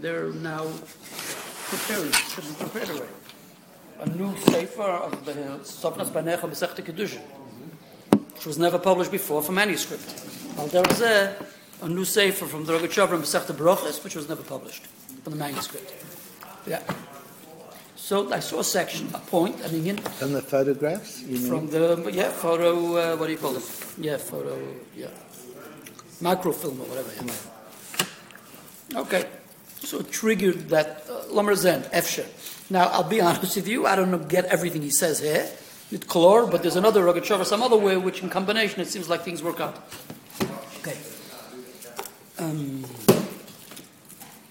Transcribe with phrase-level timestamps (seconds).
[0.00, 0.66] they're now
[1.70, 3.12] preparing, should be prepared already.
[4.00, 7.22] A new sefer of the Tzofnas Paneach Masechta Kedushin,
[8.34, 10.04] which was never published before for manuscript.
[10.58, 11.34] Al Derzeh,
[11.82, 14.86] a new sefer from the Rogachover Masechta Brochus, which was never published
[15.24, 15.92] for the manuscript.
[16.66, 16.82] Yeah.
[17.96, 21.48] So I saw a section, a point, I mean, From the photographs, you mean?
[21.48, 22.96] from the yeah photo.
[22.96, 23.64] Uh, what do you call it?
[23.98, 24.56] Yeah, photo.
[24.94, 25.08] Yeah,
[26.20, 27.10] microfilm or whatever.
[27.24, 29.00] Yeah.
[29.00, 29.24] Okay,
[29.80, 32.26] so it triggered that uh, Lamer Zen Efsher.
[32.70, 33.86] Now I'll be honest with you.
[33.86, 35.48] I don't get everything he says here.
[35.92, 39.22] With color, but there's another Rogachover, some other way, which in combination it seems like
[39.22, 39.76] things work out.
[40.80, 40.96] Okay.
[42.38, 42.84] Um,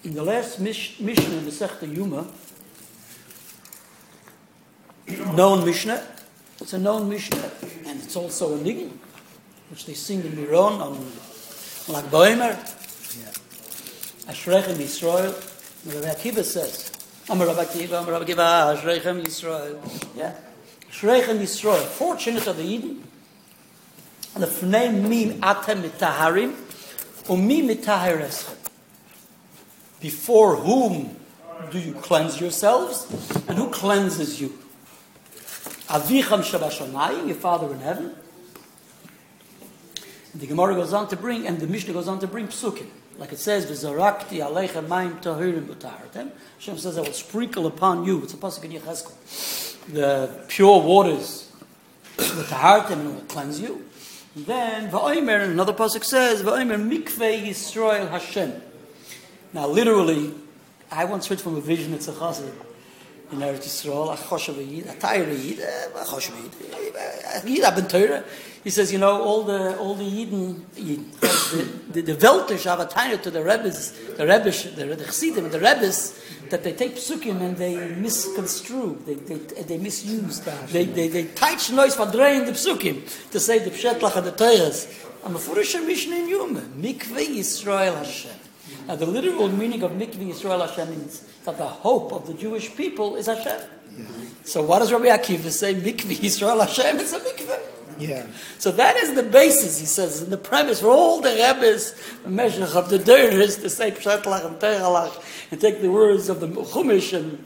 [0.02, 2.26] in the last mish- mission in the Sechta Yuma,
[5.34, 6.02] known Mishnah.
[6.60, 7.50] It's a known Mishnah,
[7.86, 8.92] and it's also a niggun,
[9.70, 10.92] which they sing in Miron on
[11.88, 12.56] Lag Boimer.
[14.28, 15.34] Ashrechem Yisrael.
[15.86, 16.90] Rabbi Akiva says,
[17.28, 19.78] Amar Rabbi Akiva, Amar Rabbi Akiva, Ashrechem Yisrael.
[20.16, 20.34] Yeah.
[20.90, 21.84] Ashrechem Yisrael.
[21.84, 23.04] Fortunate are the Eden.
[24.34, 26.54] And the name mim atem mitaharim,
[27.28, 28.56] umi mitahareschem.
[30.00, 31.16] Before whom
[31.70, 33.06] do you cleanse yourselves?
[33.48, 34.58] And who cleanses you?
[35.88, 38.14] Avicham Shabashamayim, your father in heaven.
[40.32, 42.88] And the Gemara goes on to bring, and the Mishnah goes on to bring psukim.
[43.18, 46.30] Like it says, V'zarakti aleichem mayim tahirim b'tahartem.
[46.58, 51.50] Hashem says, I will sprinkle upon you, it's a pasuk in Yechezkel, the pure waters,
[52.16, 53.84] b'tahartem, and will cleanse you.
[54.36, 58.60] Then, and another pasuk says, V'oimer mikveh Yisrael Hashem.
[59.54, 60.34] Now, literally,
[60.90, 62.12] I once heard from a vision, it's a
[63.32, 67.66] in Eretz Yisrael, a choshev yid, a tayr yid, a choshev yid, a yid eh,
[67.66, 68.24] eh, aben Torah.
[68.62, 72.80] He says, you know, all the all the Yidden, Yidden the the, the Weltish have
[72.80, 76.96] a tayr to the Rebbes, the Rebbish, the, the Chassidim, the Rebbes, that they take
[76.96, 82.44] psukim and they misconstrue, they they, they misuse, they they they teach noise for drain
[82.44, 85.04] the psukim to say the pshetlach and the Torahs.
[85.24, 88.45] I'm a furisha mission in Yom, mikveh Yisrael Hashem.
[88.86, 92.74] Now, the literal meaning of mikveh Yisrael Hashem means that the hope of the Jewish
[92.76, 93.60] people is Hashem.
[94.44, 95.74] So, what does Rabbi Akiva say?
[95.74, 97.60] Mikveh Yisrael Hashem is a mikveh.
[97.98, 98.26] Yeah.
[98.58, 101.94] So that is the basis, he says, and the premise for all the Rebbe's
[102.26, 106.48] measure of the Deiris to say Pshatlach and Teiralach and take the words of the
[106.48, 107.42] Chumash and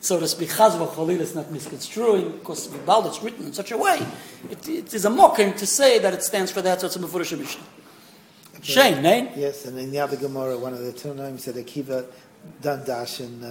[0.00, 3.78] so to speak, Chaz v'cholil is not misconstruing, because Vibal it's written in such a
[3.78, 4.06] way.
[4.50, 6.98] It, it is a mocking to say that it stands for that, so it's a
[6.98, 7.64] Mefurish Mishnah.
[8.64, 9.30] Shame, nein?
[9.36, 12.06] Yes, and in the other Gemara, one of the two names said Akiva
[12.60, 13.48] done dash and uh,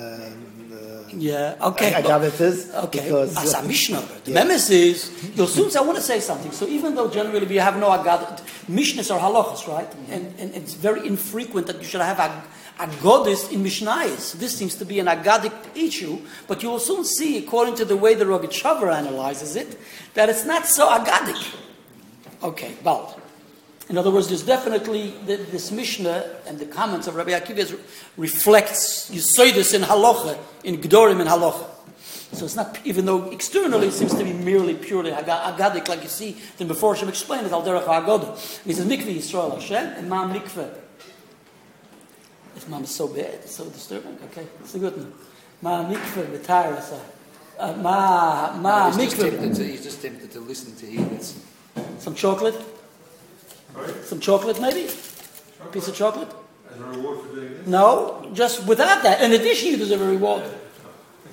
[0.76, 1.96] uh, Yeah, okay.
[1.96, 4.04] Okay, because as a Mishnah.
[4.24, 4.44] The Yeah.
[4.44, 6.52] memes is, you'll soon say, I want to say something.
[6.52, 9.92] So even though generally we have no agad, Mishnahs are halachas, right?
[10.10, 12.44] And, and it's very infrequent that you should have a,
[12.84, 14.34] a goddess in Mishnayis.
[14.34, 17.98] This seems to be an agadic issue, but you will soon see, according to the
[17.98, 19.78] way the Rogachover analyzes it,
[20.16, 21.56] that it's not so agadic.
[22.42, 23.20] Okay, well,
[23.90, 27.80] in other words, there's definitely the, this Mishnah and the comments of Rabbi Akiva
[28.16, 31.70] reflects, you say this in halacha, in Gdorim in halacha.
[32.32, 36.02] So it's not, even though externally it seems to be merely purely aga- agadic, like
[36.02, 38.64] you see, then before Hashem explained it, al derech ha'agodah.
[38.64, 40.74] He says, mikveh Yisrael Hashem, and ma mikveh.
[42.56, 45.14] If mom is so bad, it's so disturbing, okay, it's a good one.
[45.62, 47.00] Ma mikveh v'tayr
[47.60, 49.70] uh, Ma, ma he's, just tempted mikveh.
[49.70, 51.40] he's just tempted to listen to hear this.
[52.00, 52.56] Some chocolate?
[54.04, 54.90] Some chocolate, maybe?
[55.62, 56.30] A piece of chocolate?
[56.74, 57.68] As a reward for doing this?
[57.68, 59.22] No, just without that.
[59.22, 60.44] In addition, you deserve a reward.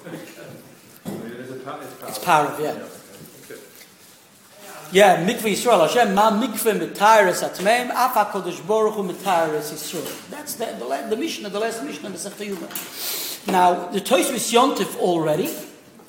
[0.06, 2.46] It's a pa- it's It's power.
[2.48, 2.78] power, yeah.
[4.92, 10.30] Yeah, mikveh Yisrael Hashem, ma mikveh mitayrus atmeim, af HaKadosh Baruch Hu mitayrus Yisrael.
[10.30, 12.68] That's the, the, the Mishnah, the last Mishnah Sefta Yuma.
[13.52, 15.48] Now, the Tosfos Yontif already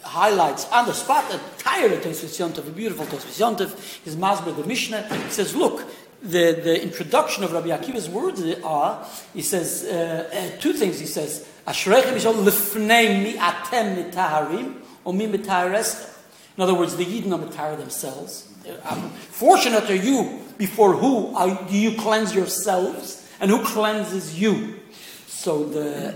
[0.04, 4.66] highlights on the spot the entire Tosfos Yontif, a beautiful Tosfos Yontif, his Masber, the
[4.66, 5.04] Mishnah.
[5.16, 5.88] He says, look,
[6.22, 11.08] the, the introduction of Rabbi Akiva's words are, he says, uh, uh, two things he
[11.08, 15.26] says, Ashrechem lifnei mi atem mitaharim, or mi.
[15.26, 18.48] In other words, the Yidden are Matar themselves.
[18.84, 24.80] Um, Fortunate are you before who are, do you cleanse yourselves, and who cleanses you?
[25.28, 26.16] So the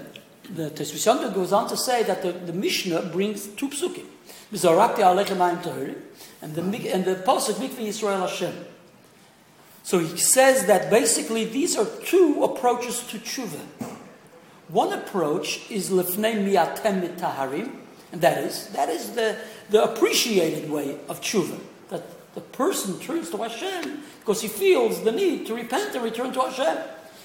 [0.49, 4.05] the Tosfos Yontif goes on to say that the, the Mishnah brings two psukim.
[6.41, 6.61] And the
[6.93, 8.53] and the pasuk mikveh Yisrael Hashem.
[9.85, 13.61] So he says that basically these are two approaches to tshuva.
[14.67, 17.69] One approach is lefnei miatem mitaharim,
[18.11, 19.37] and that is that is the,
[19.69, 21.59] the appreciated way of tshuva.
[21.89, 22.01] That
[22.33, 26.41] the person turns to Hashem because he feels the need to repent and return to
[26.41, 26.77] Hashem.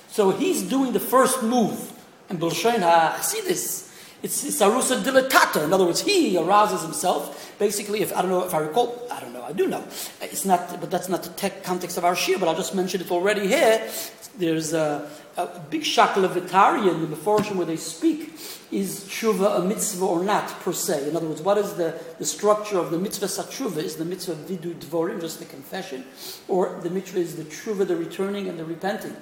[0.08, 1.80] So he's doing the first move
[2.28, 3.89] And Bilshain HaChsidis, ah,
[4.22, 5.64] it's, it's arusa dilatata.
[5.64, 7.55] In other words, he arouses himself.
[7.58, 9.82] Basically, if I don't know if I recall, I don't know, I do know.
[10.20, 12.38] It's not, but that's not the tech context of our shir.
[12.38, 13.88] But I'll just mention it already here.
[14.37, 18.34] There's a, a big shackle of Vitarian in the portion where they speak.
[18.70, 21.08] Is tshuva a mitzvah or not per se?
[21.08, 23.78] In other words, what is the, the structure of the mitzvah satshuva?
[23.78, 26.05] Is the mitzvah vidu dvorim, just the confession,
[26.46, 29.17] or the mitzvah is the tshuva, the returning and the repenting?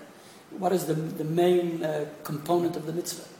[0.50, 3.37] What is the, the main uh, component of the mitzvah?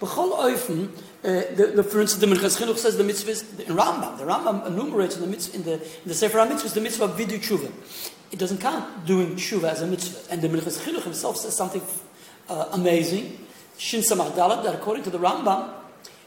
[0.00, 3.32] B'chol oifen, uh, the, the, for instance, the Minchas Chinuch says the mitzvah
[3.66, 4.16] in Rambam.
[4.16, 7.10] The Rambam enumerates in the mitzvah, in the, in the Sefer HaMitzvah the mitzvah of
[7.18, 7.70] vidu tshuva.
[8.32, 10.32] It doesn't count doing tshuva as a mitzvah.
[10.32, 11.82] And the Minchas Chinuch himself says something
[12.48, 13.46] uh, amazing.
[13.76, 15.74] Shin Samach Dalet, that according to the Rambam,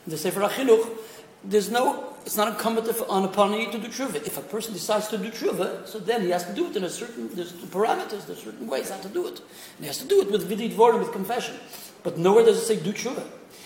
[0.05, 0.89] in the Sefer HaChinuch,
[1.43, 4.15] there's no, it's not incumbent on upon you to do tshuva.
[4.15, 6.83] If a person decides to do tshuva, so then he has to do it in
[6.83, 9.39] a certain, there's parameters, there's certain ways how to do it.
[9.39, 11.55] And he has to do it with vidit vorim, with confession.
[12.03, 13.23] But nowhere does it say do tshuva.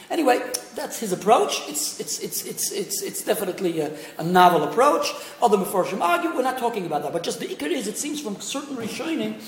[0.09, 0.39] Anyway,
[0.75, 1.67] that's his approach.
[1.67, 5.11] It's, it's, it's, it's, it's, it's definitely a, a novel approach.
[5.41, 7.11] Other Mefarshim argue, we're not talking about that.
[7.11, 9.41] But just the Iker is, it seems from certain Rishonim,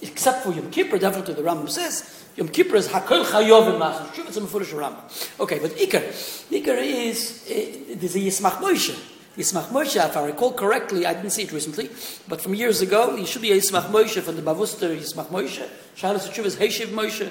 [0.00, 4.36] except for Yom Kippur, definitely the Rambam says, Yom Kippur is Hakol Chayov in It's
[4.36, 5.40] a Mefurish Rambam.
[5.40, 6.02] Okay, but Iker,
[6.50, 8.98] Iker is, uh, there's a Yismach Moshe.
[9.36, 11.90] Yismach Moshe, if I recall correctly, I didn't see it recently,
[12.26, 15.68] but from years ago, he should be a Yismach Moshe from the Bavuster Yismach Moshe.
[15.94, 17.30] Shalos Tshuva is Heshiv Moshe.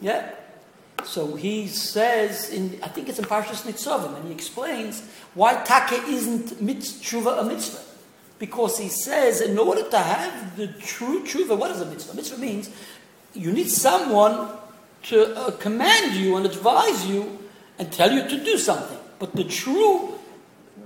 [0.00, 0.30] Yeah,
[1.04, 5.02] so he says, in, I think it's in Parshas Nitzavim, and he explains
[5.34, 7.80] why Take isn't mitzvah a mitzvah.
[8.38, 12.14] Because he says, in order to have the true tshuva, what is a mitzvah?
[12.14, 12.70] Mitzvah means
[13.34, 14.50] you need someone
[15.04, 17.38] to uh, command you and advise you
[17.78, 18.98] and tell you to do something.
[19.18, 20.14] But the true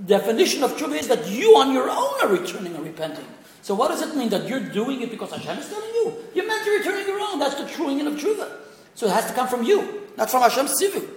[0.04, 3.24] definition of tshuva is that you on your own are returning and repenting.
[3.62, 6.14] So what does it mean that you're doing it because Hashem is telling you?
[6.34, 7.38] You're meant to return on your own.
[7.38, 8.50] That's the true meaning of tshuva.
[8.94, 11.08] So it has to come from you not from Hashem's tzivi.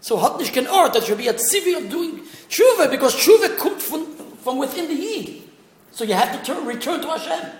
[0.00, 3.56] So hat nicht kein Ort, that should be a tzivi of doing tshuva, because tshuva
[3.58, 4.06] comes from,
[4.42, 5.42] from within the yid.
[5.90, 7.50] So you have to turn, return to Hashem.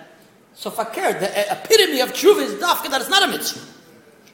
[0.54, 3.66] So fakir, the epitome of tshuva is dafka that it's not a mitzvah.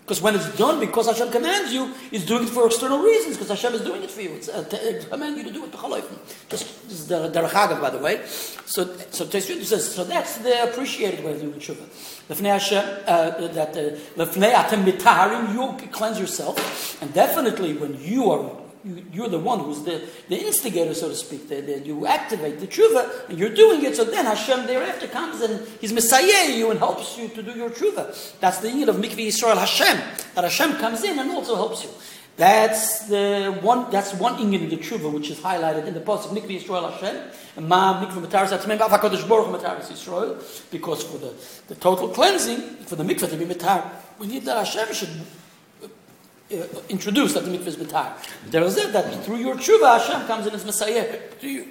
[0.04, 3.48] Because when it's done because Hashem commands you, He's doing it for external reasons, because
[3.48, 4.34] Hashem is doing it for you.
[4.34, 4.62] It's uh,
[5.08, 5.72] command you to do it.
[6.50, 8.20] Just, this is the Derech by the way.
[8.66, 12.13] So, so says, so that's the appreciated way of doing tshuva.
[12.28, 12.54] Lefnei
[14.54, 18.50] atem mitaharim, you cleanse yourself, and definitely when you are
[18.84, 21.48] you, are the one who's the, the instigator, so to speak.
[21.48, 23.96] The, the, you activate the tshuva, and you're doing it.
[23.96, 27.70] So then Hashem thereafter comes and He's messiah you and helps you to do your
[27.70, 28.38] tshuva.
[28.40, 29.96] That's the need of Mikveh Yisrael Hashem.
[30.34, 31.90] That Hashem comes in and also helps you.
[32.36, 33.90] That's the one.
[33.92, 38.04] That's one ingin the tshuva which is highlighted in the pasuk Mikveh Yisrael Hashem Ma
[38.04, 41.32] Mikveh Mataris Atzmei Ba'Vakadosh Baruch Mataris Yisrael because for the,
[41.68, 43.88] the total cleansing for the mikvah to be mitar
[44.18, 45.10] we need that Hashem should
[45.82, 48.12] uh, introduced that the mikvah is mitar.
[48.50, 51.68] There is it that through your tshuva Hashem comes in as Messiah to you.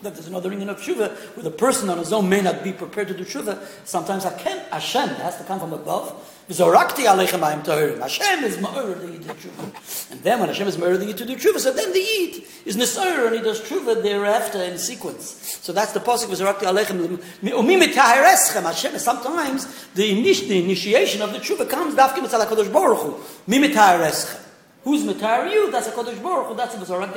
[0.00, 2.72] That there's another ring of tshuva where the person on his own may not be
[2.72, 3.62] prepared to do tshuva.
[3.84, 8.00] Sometimes Hashem has to come from above Zorakti aleichem ayim tohirim.
[8.00, 10.10] Hashem is ma'or the yid tshuva.
[10.12, 12.42] And then when Hashem is ma'or the yid to do tshuva, so then the yid
[12.64, 15.58] is nisayr and he does tshuva thereafter in sequence.
[15.62, 17.22] So that's the pasuk with Zorakti aleichem.
[17.42, 18.62] Umi mitahireschem.
[18.62, 23.18] Hashem, sometimes the, init- the initiation of the tshuva comes dafkim etzal HaKadosh Baruch Hu.
[24.88, 25.70] Who's Matar you?
[25.70, 26.54] That's a Kodesh Baruch Hu.
[26.54, 27.12] That's a Bazarak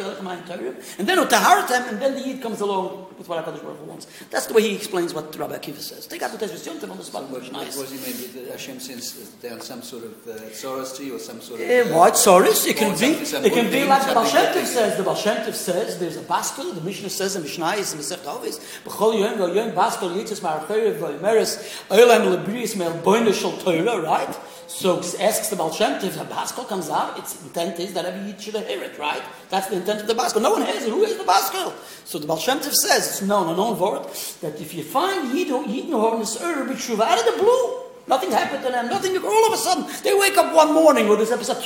[0.99, 4.07] And then Utaharatem, and then the Yid comes along with what HaKadosh Baruch Hu wants.
[4.29, 6.05] That's the way he explains what Rabbi Akiva says.
[6.05, 7.29] Take out the Tosfos Yontif on the spot.
[7.29, 7.77] What, nice.
[7.77, 8.27] what he?
[8.27, 11.69] That Hashem sends down some sort of uh, Soros to you or some sort of...
[11.69, 12.15] Uh, what?
[12.15, 12.67] Soros?
[12.67, 13.11] It can be,
[13.47, 14.97] it can be like the Baal says.
[14.97, 16.75] The Baal says there's a baskel.
[16.75, 18.59] The Mishnah says in Mishnah is in the Seft Avis.
[18.83, 24.37] B'chol yom go yom baskel yitzis ma'archerev v'yimeres olam lebriis me'el boine shel Torah, right?
[24.71, 28.25] So asks the Baal Shem if the Baskel comes out, its intent is that every
[28.31, 29.21] Yid should hear it, right?
[29.49, 30.41] That's the intent of the Baskel.
[30.41, 30.89] No one hears it.
[30.89, 31.73] Who hears the Baskel?
[32.05, 34.05] So the Baal Shem says, it's known, a known word,
[34.39, 38.63] that if you find Yid who horn is Ur, out of the blue, Nothing happened
[38.63, 38.87] to them.
[38.87, 39.15] Nothing.
[39.17, 41.61] All of a sudden, they wake up one morning with this episode,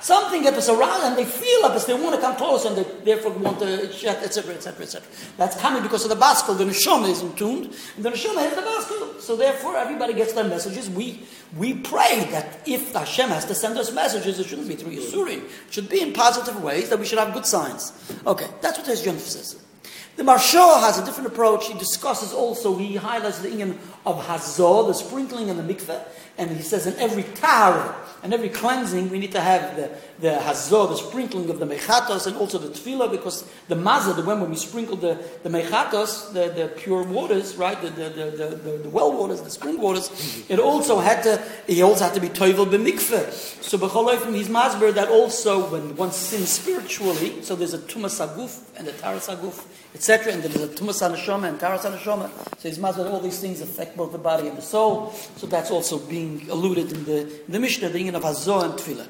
[0.00, 2.84] something episode around, and they feel up as they want to come close, and they
[3.04, 5.08] therefore want to etc., etc., etc.
[5.36, 6.56] That's coming because of the baskel.
[6.56, 9.20] The neshama is tuned, and the neshama has the baskel.
[9.20, 10.90] So therefore, everybody gets their messages.
[10.90, 14.76] We we pray that if the Hashem has to send us messages, it shouldn't be
[14.76, 15.44] through Yisurim.
[15.44, 17.92] It should be in positive ways that we should have good signs.
[18.26, 19.60] Okay, that's what Hezjon says.
[20.16, 21.66] The Marsha has a different approach.
[21.66, 26.02] He discusses also, he highlights the Inyan of Hazor, the sprinkling in the mikveh,
[26.38, 29.90] and he says in every tahara and every cleansing we need to have the,
[30.20, 34.22] the hazor, the sprinkling of the mechatos, and also the tefillah, because the mazah, the
[34.22, 38.56] when, when we sprinkle the, the mechatos, the, the pure waters, right, the, the, the,
[38.56, 42.20] the, the well waters, the spring waters, it also had to, he also had to
[42.20, 43.32] be toivel b'mikveh.
[43.62, 48.60] So b'choloifim, he's masber that also when one sins spiritually, so there's a tumas aguf
[48.76, 49.64] and a taras aguf,
[49.94, 53.62] etc., and there's a tumas anashoma and taras anashoma, so he's masber all these things
[53.62, 57.52] affect both the body and the soul, so that's also being alluded in the, in
[57.52, 59.08] the Mishnah, the union of Hazor and Tefillah.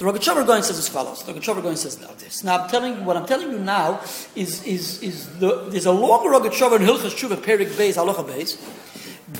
[0.00, 1.22] The Rogachover going says as follows.
[1.24, 2.42] The Rogachover going says now this.
[2.42, 4.00] Now I'm telling what I'm telling you now
[4.34, 8.58] is is is the, there's a longer Rogachover in Hilchas Tshuva Perik Beis Halacha Beis,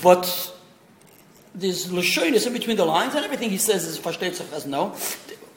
[0.03, 0.55] but
[1.55, 4.95] there's lashonis in between the lines, and everything he says is Pashtetzer as no.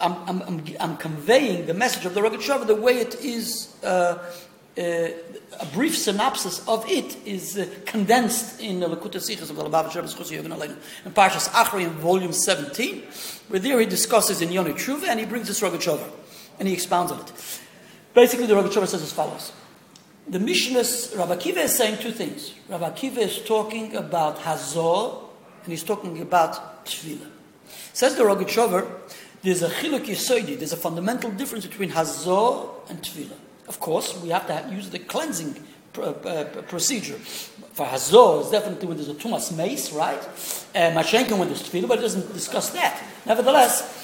[0.00, 3.74] I'm, I'm, I'm, I'm, conveying the message of the Rogachover the way it is.
[3.84, 4.18] Uh,
[4.76, 9.94] a brief synopsis of it is uh, condensed in the Likkutei Sichos of the Lubavitch
[9.94, 13.02] Rebbe's Yogan Aleinu in Parshas Achri in volume 17,
[13.48, 16.10] where there he discusses in Yoni Tshuva and he brings this Rogachover
[16.58, 17.32] and he expounds on it.
[18.14, 19.52] Basically, the Rogachover says as follows.
[20.26, 22.54] The Mishnah's, Rabbi Akiva is saying two things.
[22.68, 25.18] Rabbi Akiva is talking about Hazor
[25.62, 27.30] and he's talking about Tefillah.
[27.92, 28.90] Says the Rogachover,
[29.42, 33.36] there's a chiluk yisoidi, there's a fundamental difference between Hazor and Tefillah.
[33.68, 37.14] Of course, we have to use the cleansing pr- uh, procedure.
[37.14, 40.22] For Hazor, it's definitely when there's a Tumas mace, right?
[40.74, 43.02] And Mashenkin when there's Tefillah, but it doesn't discuss that.
[43.26, 44.02] Nevertheless,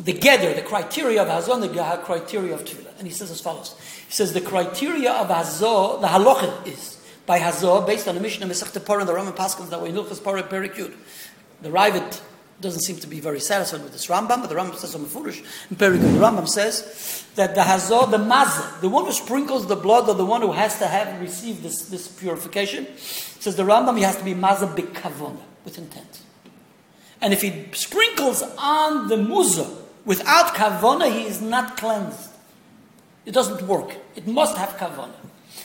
[0.00, 2.96] the gather, the criteria of Hazor, and the criteria of Tefillah.
[2.98, 3.74] And he says as follows.
[4.06, 8.46] He says the criteria of Hazor, the halachah is, by Hazor, based on the Mishnah
[8.46, 10.94] Mesach Parah and the Rambam Paschals that were in Hilchas Parah Perikud.
[11.60, 12.20] The Ravid
[12.60, 15.44] doesn't seem to be very satisfied with this Rambam, but the Rambam says on Mefurish,
[15.70, 19.76] in Perikud, the Rambam says that the Hazor, the Mazah, the one who sprinkles the
[19.76, 23.96] blood, or the one who has to have received this, this purification, says the Rambam,
[23.96, 26.22] he has to be Mazah bikavona, with intent.
[27.20, 32.30] And if he sprinkles on the Muzah without kavona, he is not cleansed.
[33.24, 33.96] It doesn't work.
[34.16, 35.14] It must have kavona.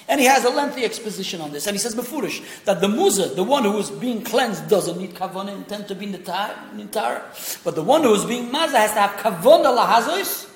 [0.07, 1.65] And he has a lengthy exposition on this.
[1.67, 5.13] And he says, Mefurish, that the muza, the one who is being cleansed, doesn't need
[5.13, 7.63] kavona intent to be nitar.
[7.63, 10.49] But the one who is being maza has to have kavona lahazos,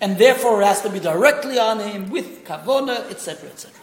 [0.00, 3.81] and therefore has to be directly on him with kavona, etc., etc.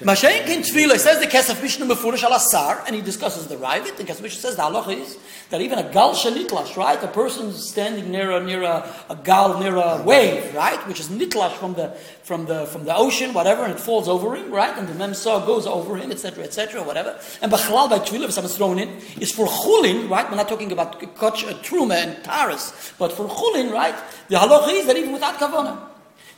[0.00, 3.96] Mashenk in Tefillah says the Kesef Mishnah Mefurish al Asar, and he discusses the Ravid.
[3.96, 5.18] The Kesef Mishnah says the halacha is
[5.50, 7.02] that even a gal shenitlash, right?
[7.02, 11.08] A person standing near a near a, a gal near a wave, right, which is
[11.08, 11.90] nitlash from the
[12.22, 15.44] from the from the ocean, whatever, and it falls over him, right, and the memsa
[15.44, 17.18] goes over him, etc., etc., whatever.
[17.42, 18.88] And b'chalal by Tefillah, if someone's thrown in,
[19.20, 20.28] is for chulin, right?
[20.30, 23.94] We're not talking about koch, uh, truma and taras, but for chulin, right?
[24.28, 25.89] The halacha is that even without kavana.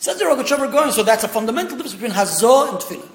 [0.02, 3.08] Says the Rogachover going, so that's a fundamental difference between hazor and tefillah.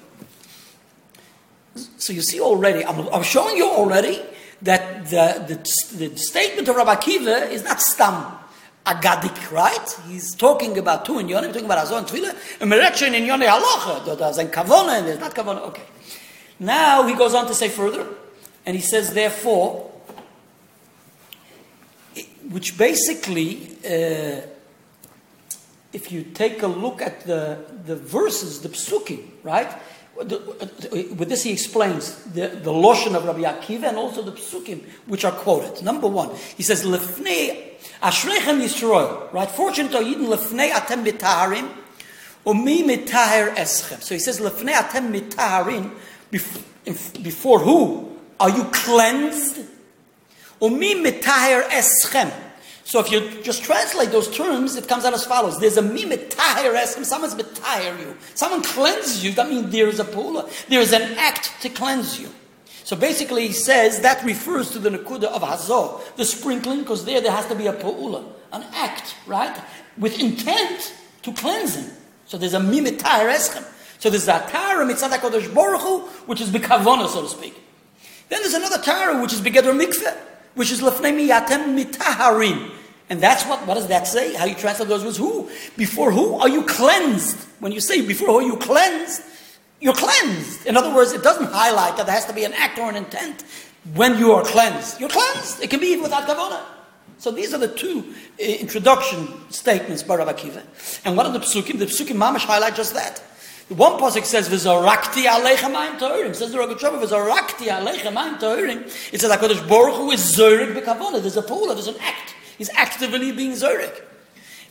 [1.98, 4.22] So you see already, I'm, I'm showing you already
[4.62, 8.38] that the, the, the, statement of Rabbi Akiva is not stam
[8.86, 10.00] agadik, right?
[10.08, 14.18] He's talking about two in Yonah, talking about Azon Tefillah, and Merekshin in Yonah Halacha,
[14.18, 15.60] there's an Kavona and there's not Kavona.
[15.68, 15.84] Okay.
[16.58, 18.06] Now he goes on to say further,
[18.64, 19.90] and he says, therefore,
[22.48, 24.40] which basically, uh,
[25.92, 29.70] if you take a look at the, the verses, the psukim, right?
[30.18, 35.24] with this he explains the, the lotion of Rabbi Akiva and also the psukim which
[35.24, 35.84] are quoted.
[35.84, 39.48] Number one, he says, Lefnei Ashrechem Yisrael, right?
[39.48, 41.70] Fortunate are Yidin Lefnei Atem Mitaharim,
[42.46, 44.02] Umi Mitaher Eschem.
[44.02, 45.92] So he says, Lefnei Atem Mitaharim,
[47.22, 48.18] before who?
[48.40, 49.58] Are you cleansed?
[50.60, 52.32] Umi Mitaher Eschem.
[52.88, 55.60] So if you just translate those terms, it comes out as follows.
[55.60, 58.16] There's a mimetahir eskim, someone's metahir you.
[58.34, 60.48] Someone cleanses you, that means there is a pula.
[60.68, 62.30] There is an act to cleanse you.
[62.84, 67.20] So basically he says that refers to the nakuda of hazor, the sprinkling, because there
[67.20, 69.62] there has to be a pula, an act, right?
[69.98, 71.90] With intent to cleanse him.
[72.24, 73.70] So there's a mimetahir eskim.
[73.98, 77.54] So there's a tara mitzad HaKadosh Baruch Hu, which is bikavona, so to speak.
[78.30, 80.16] Then there's another tara, which is begeder mikveh,
[80.54, 82.76] which is lefnei miyatem mitaharim.
[83.10, 84.34] And that's what, what does that say?
[84.34, 85.16] How you translate those words?
[85.16, 85.50] Who?
[85.76, 87.36] Before who are you cleansed?
[87.60, 89.22] When you say before who are you cleansed,
[89.80, 90.66] you're cleansed.
[90.66, 92.96] In other words, it doesn't highlight that there has to be an act or an
[92.96, 93.44] intent
[93.94, 95.00] when you are cleansed.
[95.00, 95.62] You're cleansed.
[95.62, 96.62] It can be even without kavana.
[97.18, 100.62] So these are the two uh, introduction statements by Rabbi Akiva.
[101.04, 101.78] And one of the psukim?
[101.78, 103.22] The psukim mamash highlight just that.
[103.68, 106.34] The one pasuk says v'zorakti aleichem ma'im tohirim.
[106.34, 109.12] Says the Rabbi Shlomo v'zorakti aleichem ma'im tohirim.
[109.12, 111.20] It says Hakadosh Baruch Hu is zorik b'kavana.
[111.20, 111.66] There's a pool.
[111.66, 112.34] There's an act.
[112.58, 114.04] He's actively being Zurich.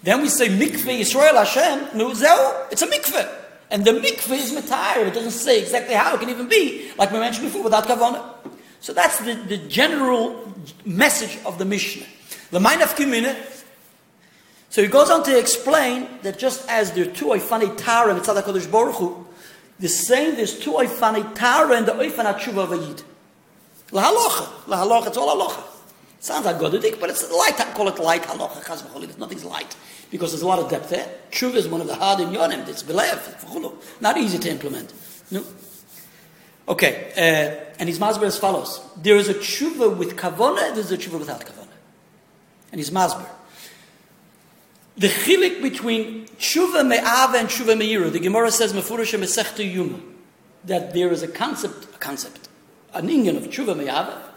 [0.04, 2.12] Then we say mikveh Yisrael Hashem, no,
[2.70, 3.30] it's a mikveh.
[3.70, 5.08] And the mikveh is Matayr.
[5.08, 8.24] It doesn't say exactly how it can even be, like we mentioned before, without Kavanah.
[8.80, 10.54] So that's the, the general
[10.86, 12.06] message of the Mishnah.
[12.52, 13.36] The mind of Kimina.
[14.70, 18.24] So he goes on to explain that just as there are two oifani Tara and
[18.24, 19.26] Tzadak Kodesh Baruch Hu,
[19.80, 23.04] the same there's two oifani Tara and the oifan Atshuva Vayid.
[23.92, 24.68] La halacha.
[24.68, 25.64] La halacha, it's all halacha.
[26.28, 27.58] Sounds like Gododik, but it's light.
[27.58, 28.62] I call it light halacha.
[28.62, 29.78] Chaz Nothing's light
[30.12, 31.08] because there's a lot of depth there.
[31.32, 32.68] Tshuva is one of the hard in yonim.
[32.68, 34.02] It's belev.
[34.02, 34.92] Not easy to implement.
[35.32, 35.42] No.
[36.68, 40.98] Okay, uh, and his masber as follows: There is a tshuva with kavona, there's a
[40.98, 41.70] tshuva without kavona.
[42.74, 43.26] And his masber.
[44.98, 50.02] The chilik between tshuva me'ava and tshuva me'ira, the Gemara says mefurish mesechta yuma,
[50.66, 52.50] that there is a concept, a concept,
[52.94, 54.30] an inyan of tshuva me'ava,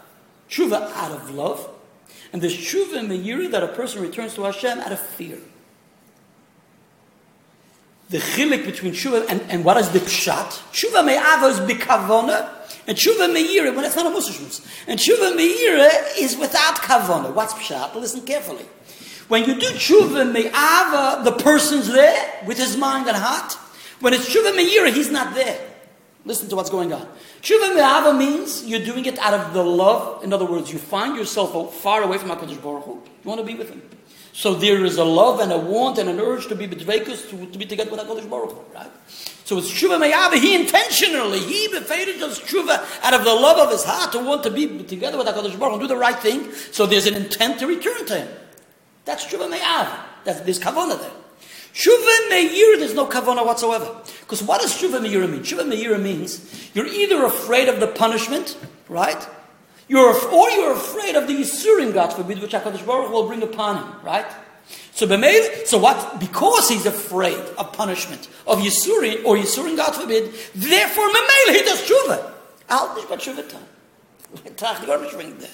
[0.49, 1.69] tshuva out of love,
[2.33, 5.37] and there's tshuva me'ira that a person returns to Hashem out of fear
[8.11, 10.49] the chilik between tshuva and, and what is the pshat?
[10.73, 12.49] Tshuva me'ava is bikavona,
[12.85, 14.65] and tshuva me'ira, when it's not a musashmus.
[14.85, 17.33] And tshuva me'ira is without kavona.
[17.33, 17.95] What's pshat?
[17.95, 18.65] Listen carefully.
[19.29, 23.53] When you do tshuva me'ava, the person's there with his mind and heart.
[24.01, 25.70] When it's tshuva me'ira, he's not there.
[26.23, 27.07] Listen to what's going on.
[27.41, 30.23] Tshuva me'ava means you're doing it out of the love.
[30.23, 32.93] In other words, you find yourself far away from HaKadosh Baruch Hu.
[32.93, 33.81] You want to be with him.
[34.33, 37.47] So there is a love and a want and an urge to be bedvekus, to,
[37.47, 38.91] to be together with HaKadosh Baruch Hu, right?
[39.45, 40.39] So it's tshuva meyava.
[40.39, 44.43] He intentionally, he befeited does tshuva out of the love of his heart to want
[44.43, 46.53] to be together with HaKadosh Baruch Hu, do the right thing.
[46.71, 48.27] So there's an intent to return to him.
[49.05, 49.99] That's tshuva meyava.
[50.23, 51.11] That's, there's kavana there.
[51.73, 54.01] Tshuva meir, there's no kavana whatsoever.
[54.21, 55.41] Because what does tshuva meir mean?
[55.41, 58.57] Tshuva meir means you're either afraid of the punishment,
[58.89, 59.25] right?
[59.87, 63.83] You're, or you're afraid of the Yisurim, God forbid, which HaKadosh Baruch will bring upon
[63.83, 64.25] him, right?
[64.93, 66.19] So B'meil, so what?
[66.19, 71.81] Because he's afraid of punishment, of Yisurim, or Yisurim, God forbid, therefore B'meil, he does
[71.81, 72.31] tshuva.
[72.69, 73.57] Al nishbat
[75.17, 75.49] ring then.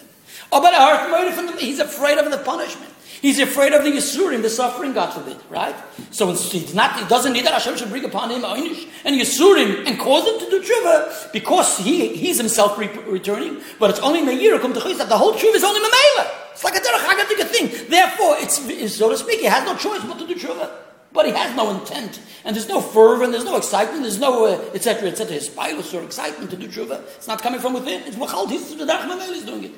[0.52, 2.94] Oh, he's afraid of the punishment.
[3.22, 5.76] He's afraid of the Yisurim, the suffering, God forbid, right?
[6.12, 9.88] So he's not, he doesn't need that Hashem should bring upon him Einish and Yisurim
[9.88, 13.62] and cause him to do tshuva because he, he's himself re- returning.
[13.80, 16.28] But it's only Meir come to that the whole tshuva is only Mamela.
[16.52, 17.90] It's like a derech hagadik thing.
[17.90, 20.72] Therefore, it's, it's, so to speak, he has no choice but to do tshuva.
[21.14, 24.46] But he has no intent, and there's no fervor, and there's no excitement, there's no
[24.74, 25.08] etc.
[25.08, 25.30] Uh, etc.
[25.30, 27.02] Et his pilus or excitement to do tshuva.
[27.16, 28.02] It's not coming from within.
[28.04, 28.48] It's machal.
[28.48, 29.72] He's the derech Mamela is doing it.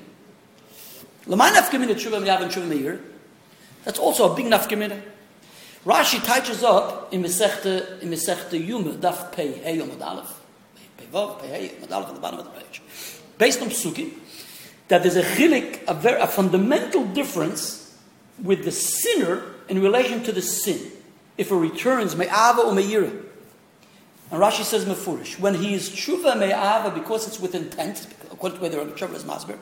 [1.27, 2.99] L'manaf kemin tshuva miyav and tshuva Meir.
[3.83, 5.01] That's also a big nafkamina.
[5.85, 10.41] Rashi touches up in Mesechta, in Mesechta Yuma, Daf Pei Hey Yomad Aleph.
[10.97, 12.81] Pei Vav, Pei Hey Aleph at the bottom of the page.
[13.37, 14.11] Based on Psukim,
[14.89, 17.97] that there's a chilik, a, very, a fundamental difference
[18.43, 20.91] with the sinner in relation to the sin.
[21.37, 23.11] If it returns, me'ava or me'ira.
[24.31, 25.39] And Rashi says mefurish.
[25.39, 29.23] When he is tshuva me'ava, because it's with intent, according to where the Rabbi is
[29.23, 29.57] masber,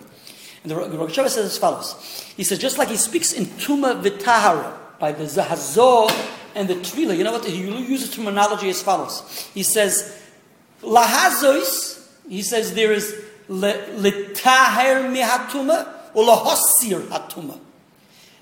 [0.72, 1.96] and the Rosh says as follows.
[2.36, 6.12] He says, just like he speaks in Tuma Vitahara, by the Zahazor
[6.56, 7.46] and the Tvila, you know what?
[7.46, 9.50] He uses terminology as follows.
[9.54, 10.22] He says,
[10.82, 13.16] Lahazois, he says there is
[13.50, 17.60] Litaher mihatuma or Lahosir hatuma.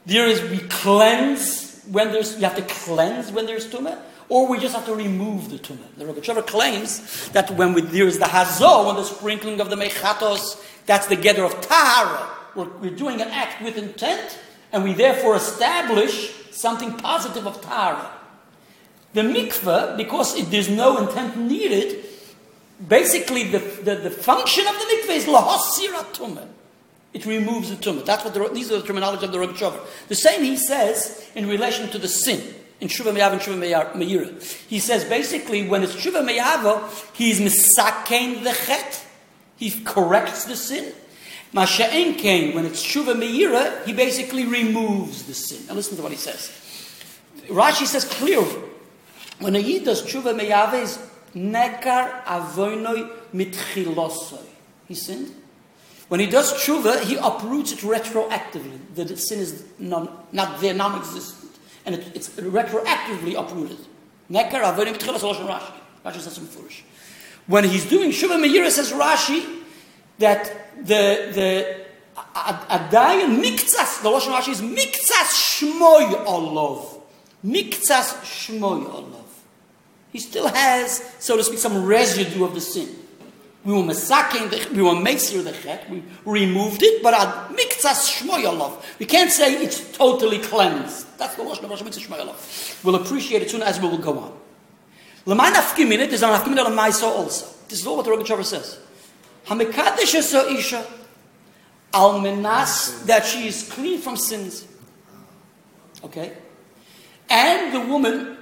[0.05, 4.59] There is we cleanse when there's, you have to cleanse when there's tuma, or we
[4.59, 5.95] just have to remove the tumah.
[5.97, 9.75] The Rogachover claims that when we, there is the hazo, when the sprinkling of the
[9.75, 12.29] mechatos, that's the gather of tahara.
[12.55, 14.39] We're, we're, doing an act with intent,
[14.71, 18.11] and we therefore establish something positive of tahara.
[19.13, 22.05] The mikveh, because it, there's no intent needed,
[22.87, 26.47] basically the, the, the function of the mikveh is lahosirat tumah.
[27.13, 28.05] It removes the tumah.
[28.05, 29.79] That's what the, these are the terminology of the Rogachover.
[30.09, 32.41] The same he says in relation to the sin
[32.81, 34.67] in Shuva Meyav and Shuva Meira.
[34.67, 39.04] He says basically when it's Shuva Meyavo, he's misakein the chet,
[39.57, 40.93] he corrects the sin.
[41.53, 45.65] Masha'en came when it's Shuva Meira, he basically removes the sin.
[45.67, 46.51] Now listen to what he says.
[47.47, 48.61] Rashi says clearly,
[49.39, 50.99] when a Yid does Shuva Meyave is
[51.35, 54.45] nekar avoinoi mitchilosoi.
[54.87, 55.33] He sinned.
[56.07, 58.77] When he does tshuva, he uproots it retroactively.
[58.93, 61.45] The sin is non, not there, non-existent
[61.85, 63.77] and it, it's retroactively uprooted.
[64.29, 65.71] Nekar avodim tchilas Rashi.
[66.03, 66.83] Rashi says some foolish.
[67.47, 69.63] When he's doing Shuvah Meira, says Rashi
[70.19, 71.85] that the the
[72.35, 77.01] Adayan Miktsas, the Lashon Rashi is Miktsas Shmoy Olov.
[77.45, 79.23] Miktsas Shmoy Olov.
[80.11, 82.87] He still has, so to speak, some residue of the sin.
[83.65, 88.21] We were masaking, the, we were masir the chet, we removed it, but ad miktsas
[88.21, 88.81] shmoyalov.
[88.99, 91.17] We can't say it's totally cleansed.
[91.17, 92.83] That's the lashon of Rosh Mitzvah shmoyalov.
[92.83, 94.37] We'll appreciate it soon as we will go on.
[95.25, 97.47] L'may nafkiminit is an nafkiminit on Maisa also.
[97.67, 98.79] This is all what the Rogachover says.
[99.47, 100.85] Hamikadesh so isha
[101.93, 104.67] al menas that she is clean from sins.
[106.03, 106.33] Okay?
[107.29, 108.37] And the woman,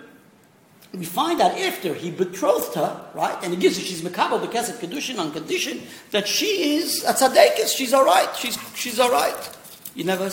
[0.93, 3.37] we find out after he betrothed her, right?
[3.43, 7.13] And he gives her, she's Mekabel, the of Kedushin, on condition that she is a
[7.13, 9.57] tzadekis, she's all right, she's, she's all right.
[9.95, 10.23] You never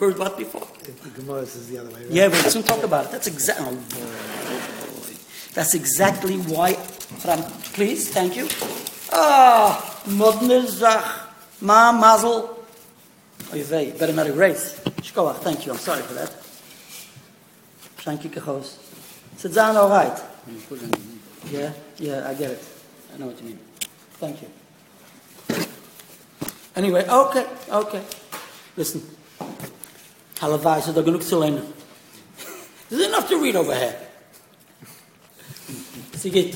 [0.00, 0.66] heard that before?
[0.82, 2.12] The Gemara says the other way around.
[2.12, 3.10] Yeah, we'll soon talk about it.
[3.12, 3.76] That's exactly.
[5.54, 6.74] That's exactly why.
[7.74, 8.48] Please, thank you.
[9.12, 11.04] Ah, modne Zach,
[11.60, 12.58] ma mazel.
[13.52, 14.80] Oy vey, better not erase.
[15.02, 15.72] Shkoach, thank you.
[15.72, 16.30] I'm sorry for that.
[18.00, 18.78] Thank you, Kachos.
[19.54, 20.18] Down, all right.
[21.50, 22.64] Yeah, yeah, I get it.
[23.14, 23.58] I know what you mean.
[24.12, 24.48] Thank you.
[26.74, 28.02] Anyway, okay, okay.
[28.76, 29.02] Listen.
[30.36, 31.72] Halavai, so they're going to learn.
[32.88, 33.94] There's enough to read over here.
[36.22, 36.52] Sigit.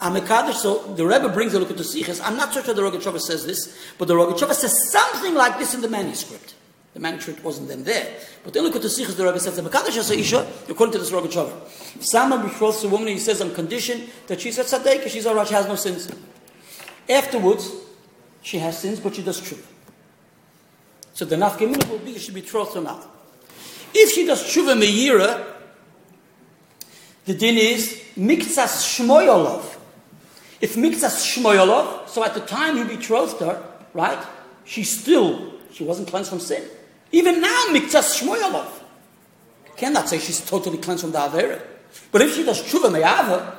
[0.00, 2.20] Amekadosh, so the Rebbe brings a Likkutei Sichos.
[2.24, 5.74] I'm not so sure the Rogachover says this, but the Rogachover says something like this
[5.74, 6.54] in the manuscript.
[6.94, 8.18] The manuscript wasn't then there.
[8.42, 11.54] But then Likkutei Sichos, the Rebbe says, Amekadosh is a Isha, according to this Rogachover.
[11.96, 15.34] If someone betroths a woman, he says on condition that she's a tzaddik, she's all
[15.34, 16.10] right, she has no sins.
[17.08, 17.70] Afterwards,
[18.42, 19.64] she has sins, but she does tshuva.
[21.12, 23.06] So the nafkamina will be she betrothed or not.
[23.94, 25.53] If she does tshuva meira,
[27.24, 29.76] the din is mikzas shmoyolov.
[30.60, 34.24] If mikzas shmoyolov, so at the time he betrothed her, right,
[34.64, 36.64] she still, she wasn't cleansed from sin.
[37.12, 38.68] Even now, mikzas shmoyolov.
[39.76, 41.60] Cannot say she's totally cleansed from the Avera.
[42.12, 43.58] But if she does tshuva me'ava,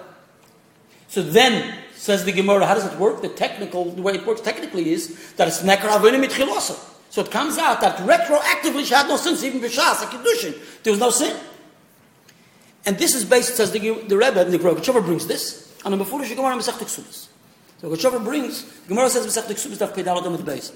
[1.07, 3.21] so then, says the Gemara, how does it work?
[3.21, 6.77] The technical, the way it works technically is that it's nekar mitchilosa.
[7.09, 10.83] So it comes out that retroactively she had no sins, even b'shas, a kiddushin.
[10.83, 11.37] There was no sin.
[12.85, 16.03] And this is based, says the, the Rebbe, and the Rogachover brings this, on the
[16.03, 17.27] Mefurish Gemara Masech Ksubis.
[17.81, 20.71] So Rogachover brings, the Gemara says Masech Ksubis daf pedal adam with base.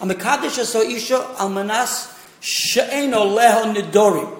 [0.00, 4.38] Am Mekadesh so isha al manas she'eno leho nidorim.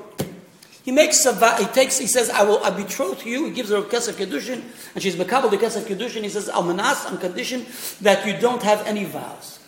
[0.85, 3.47] He makes a he takes he says I will I betroth you.
[3.47, 4.62] He gives her a kesef kedushin,
[4.95, 6.23] and she's mekabel the kesef kedushin.
[6.23, 7.65] He says al manas on condition
[8.01, 9.61] that you don't have any vows.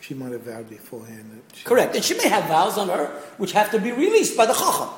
[0.00, 3.06] She might have vowed beforehand that she, Correct, and she may have vows on her
[3.38, 4.88] which have to be released by the chacham.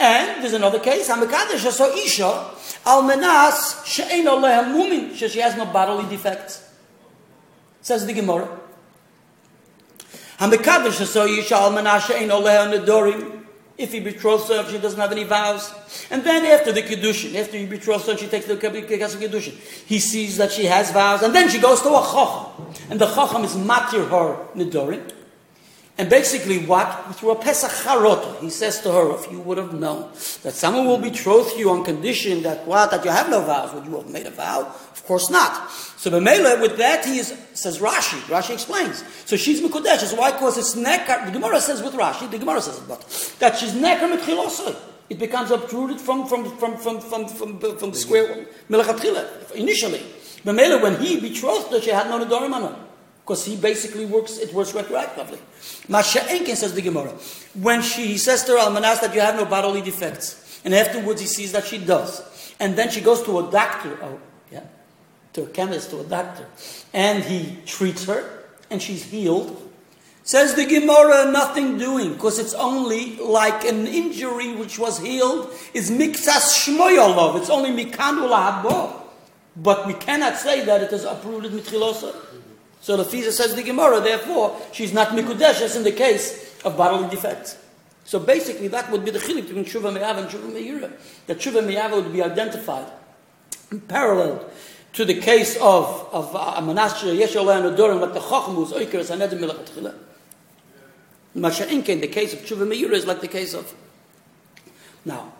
[0.00, 1.10] And there's another case.
[1.10, 2.54] Hamikadesh so isha
[2.86, 5.14] al manas she'eno leha mumin.
[5.14, 6.66] She has no bodily defects.
[7.82, 8.48] Says the Gemara.
[10.38, 13.36] Hamikadesh so isha al manas she'eno leha nedorim.
[13.76, 15.72] If he betroths her, if she doesn't have any vows.
[16.10, 19.54] And then after the Kiddushin, after he betroths her, she takes the Kiddushin.
[19.86, 22.74] He sees that she has vows, and then she goes to a Chacham.
[22.90, 25.10] And the Chacham is matir her Nidorim.
[26.00, 27.14] And basically what?
[27.16, 30.10] Through a Pesach Charot, he says to her, if you would have known
[30.42, 32.90] that someone will betroth you on condition that what?
[32.90, 34.62] That you have no vows, would you have made a vow?
[34.62, 35.70] Of course not.
[35.70, 38.18] So Bemela, with that, he is, says Rashi.
[38.32, 39.04] Rashi explains.
[39.26, 39.98] So she's Mekudesh.
[39.98, 40.30] So why?
[40.30, 41.26] Because it's nekar.
[41.26, 43.02] The Gemara says with Rashi, the Gemara says but
[43.38, 44.74] that she's nekar mitchilosoi.
[45.10, 48.46] It becomes uprooted from from from from from from, from, from square one.
[48.70, 50.00] Melachatchila, initially.
[50.46, 52.76] Bemela, when he betrothed her, she had no nedorim on her.
[53.30, 55.38] Because he basically works, it works retroactively.
[55.88, 57.12] Masha Enkin says the Gemara.
[57.54, 60.60] When she he says to her, Almanas, that you have no bodily defects.
[60.64, 62.52] And afterwards he sees that she does.
[62.58, 64.18] And then she goes to a doctor, oh,
[64.50, 64.64] yeah,
[65.34, 66.44] to a chemist, to a doctor.
[66.92, 69.62] And he treats her, and she's healed.
[70.24, 75.88] Says the Gemara, nothing doing, because it's only like an injury which was healed, is
[75.88, 77.38] miksas shmoyolov.
[77.38, 79.02] It's only mikandula habo.
[79.54, 82.26] But we cannot say that it is uprooted mitchilosa.
[82.80, 87.10] So the Fisa says the Gemara, therefore, she's not Mikudeshes in the case of bodily
[87.10, 87.58] defects.
[88.04, 90.90] So basically, that would be the chilik between Tshuva Me'av and Tshuva Me'ira.
[91.26, 92.86] That Tshuva Me'av would be identified,
[93.86, 94.50] paralleled
[94.94, 99.04] to the case of, of uh, Manasseh, Yeshua and Adorim, like the Chacham who's Oiker,
[99.04, 99.94] Sanedim Melech Tchila.
[101.36, 103.72] Masha'inke, in the case of Tshuva Me'ira, is like the case of.
[105.04, 105.32] Now,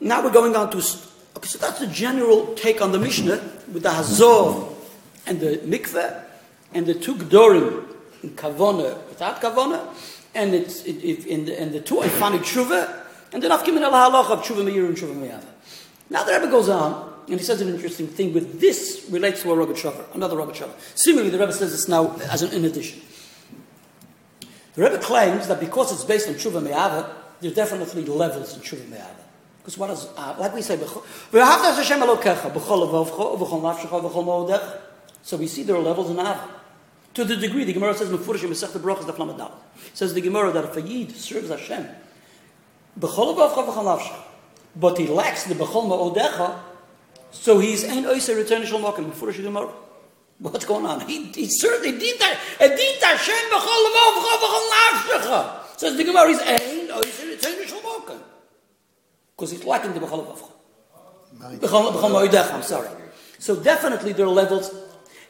[0.00, 0.78] now we're going on to.
[0.78, 3.36] Okay, so that's the general take on the Mishnah
[3.72, 4.64] with the Hazor
[5.26, 6.24] and the Mikveh
[6.74, 7.84] and the two Gdorim
[8.22, 9.88] in Kavona without Kavona,
[10.34, 13.92] and it's it, it, in the and the two Ifani Tshuva, and then Afkim al
[13.92, 15.46] Halach of Tshuva Meir and Tshuva Meyava.
[16.10, 18.34] Now the Rebbe goes on, and he says an interesting thing.
[18.34, 20.74] With this relates to a Rebbe Shavar, another Rebbe Shavar.
[20.94, 23.00] Similarly, the Rebbe says this now as an in addition.
[24.74, 27.08] The Rebbe claims that because it's based on Tshuva Meyava,
[27.40, 29.22] there's definitely levels in Tshuva Meyava.
[29.58, 34.80] Because what is, uh, like we say, "V'ahavta Hashem Elokecha b'chol levavcho v'chol nafshecha v'chol.
[35.22, 36.63] So we see there are levels in Ava.
[37.14, 39.52] To the degree, the Gemara says, Mefurish Masech the Brachas the Flamadal.
[39.92, 41.86] Says the Gemara that if a Yid serves Hashem.
[42.96, 43.10] But
[44.98, 46.58] he lacks the b'chol ma'odecha,
[47.32, 49.68] so he's ein oiser return shal mokim, before she gemara.
[50.38, 51.00] What's going on?
[51.08, 52.38] He, he certainly did that.
[52.60, 55.78] It did Hashem v'chol nafsha.
[55.78, 58.20] Says the Gemara, he's ein oiser return shal mokim.
[59.36, 60.50] Because he's lacking the b'chol avavcha.
[61.58, 62.88] B'chol ma'odecha, I'm sorry.
[63.38, 64.70] So definitely there are levels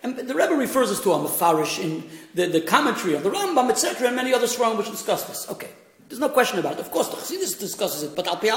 [0.04, 3.70] and the Rebbe refers us to a Mefarish in the, the commentary of the Rambam,
[3.70, 5.50] etc., and many other Sfarim which discuss this.
[5.50, 5.70] Okay.
[6.08, 6.80] There's no question about it.
[6.80, 8.48] Of course, the Chassidus discusses it, but al pi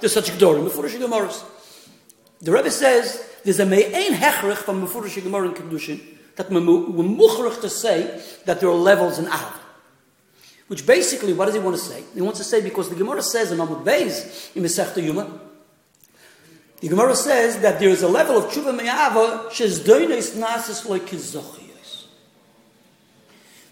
[0.00, 1.42] there's such gedorim, Mefurish Gemaras.
[2.40, 6.00] The Rebbe says there's a me'ein hechrich from Mefurish Gemara in Kedushin
[6.36, 9.60] that we're muchrich to say that there are levels in Av.
[10.68, 12.04] Which basically, what does he want to say?
[12.14, 15.40] He wants to say because the Gemara says in Amud Beis in Masechta Yuma,
[16.84, 21.06] the Gemara says that there is a level of tshuva me'ava shes doines nasis like
[21.06, 22.04] kizochios,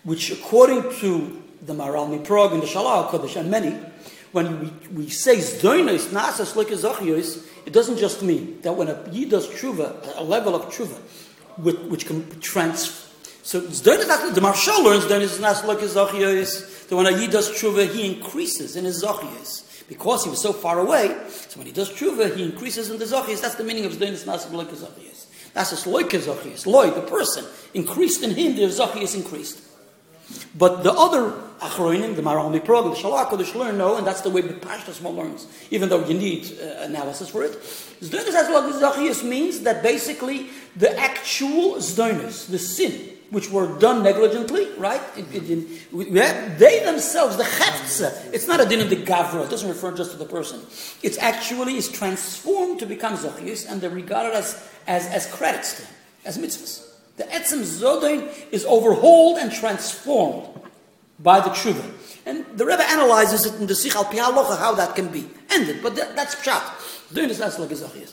[0.02, 3.78] which according to the Maharal MiPrague and the Shelah Hakodesh and many,
[4.32, 9.06] when we, we say doines nasis like kizochios, it doesn't just mean that when a
[9.12, 10.96] yid does tshuva, a level of tshuva,
[11.58, 13.10] which, which can transfer.
[13.42, 18.10] So the Marshal learns doines nasis like kizochios, that when a yid does tshuva, he
[18.10, 22.34] increases in his zochios because he was so far away, so when he does tshuva,
[22.34, 23.40] he increases in the zochis.
[23.40, 25.26] That's the meaning of Zdonis Nasib Loika Zochis.
[25.52, 26.66] That's a Sloika Zochis.
[26.66, 29.60] Loi, the person, increased in him, the Zochis increased.
[30.56, 34.30] But the other Achroinim, the Maharal MiPrague, the Shalach, the learn no, and that's the
[34.30, 37.52] way the Pashtas learns, even though you need uh, analysis for it.
[38.00, 44.70] Zdonis Nasib Zochis means that basically the actual Zdonis, the sin, which were done negligently,
[44.76, 45.00] right?
[45.16, 49.50] It, it, it, they themselves, the cheftza, it's not a din of the gavra, it
[49.50, 50.60] doesn't refer just to the person.
[51.02, 55.82] It's actually is transformed to become zochius, and they're regarded as, as, as credits to
[55.86, 55.94] him,
[56.26, 56.86] as mitzvahs.
[57.16, 60.48] The etzem zodain is overhauled and transformed
[61.18, 61.90] by the tshuva.
[62.26, 65.96] And the Rebbe analyzes it in the Sikh al how that can be ended, but
[65.96, 67.14] that, that's pshat.
[67.14, 68.12] Doing this as like a zochius.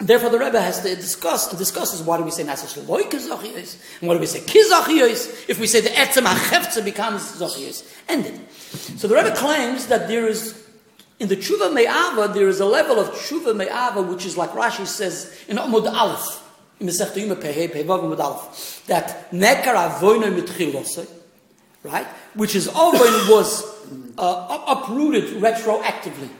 [0.00, 4.08] Therefore, the Rebbe has to discuss discusses why do we say Nasas Loy Kizachiyos and
[4.08, 7.86] why do we say Kizachiyos if we say the Etzem HaChefza becomes Zachiyos.
[8.08, 8.40] Ended.
[8.98, 10.66] So the Rebbe claims that there is
[11.18, 14.86] in the Tshuva Me'ava there is a level of Tshuva Me'ava which is like Rashi
[14.86, 16.48] says in Amud Aleph
[16.80, 21.06] in Masech Yuma Pehei Pevav Amud Aleph that Nekar Mitchilose
[21.82, 23.64] right which is Avoin was
[24.16, 26.30] uh, uprooted retroactively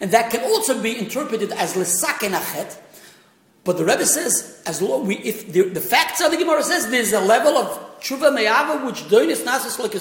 [0.00, 2.78] and that can also be interpreted as Lesaken Achet
[3.64, 6.88] but the Rebbe says, as long we, if the, the facts of the Gemara says
[6.88, 9.92] there's a level of tshuva meyava which doinis nasis like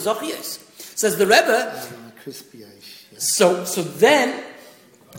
[0.96, 2.32] Says the Rebbe.
[3.18, 4.44] So so then,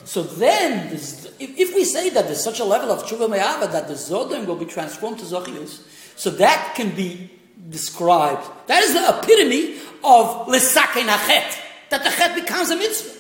[0.05, 3.89] so then, if, if, we say that there's such a level of tshuva meyava that
[3.89, 5.83] the zodim will be transformed to zochios,
[6.17, 7.31] so that can be
[7.69, 8.49] described.
[8.69, 11.59] That is the epitome of lesakein hachet.
[11.91, 13.19] That the chet becomes a mitzvah.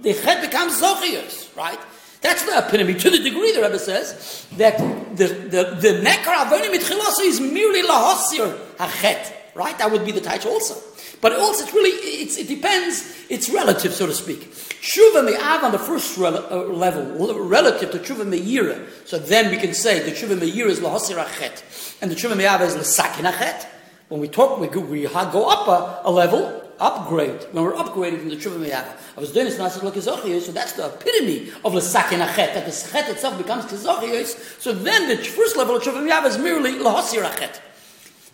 [0.00, 1.78] The chet becomes zochios, right?
[2.20, 2.94] That's the epitome.
[2.94, 4.78] To the degree the Rebbe says that
[5.16, 9.32] the the the nekar avonim mitchilasa is merely lahosir hachet.
[9.54, 9.76] Right?
[9.78, 10.74] That would be the title also.
[11.20, 13.14] But also, it's really it's, it depends.
[13.30, 14.52] It's relative, so to speak.
[14.52, 18.78] Shuva me'av on the first rel- uh, level, relative to shuva me'ira.
[19.06, 22.60] So then we can say the shuva me'ira is lahosir hachet, and the shuva me'av
[22.60, 23.66] is lasakin hachet.
[24.08, 28.20] When we talk, we go, we go up a, a level upgrade, when we're upgrading
[28.20, 28.96] from the Tshuva Meyava.
[29.16, 32.66] I was doing this Nasir Kizochiyos, so that's the epitome of the Sakin Achet, that
[32.66, 36.72] the Chet itself becomes Kizochiyos, so then the first level of Tshuva Meyava is merely
[36.72, 37.60] Lahosir Achet.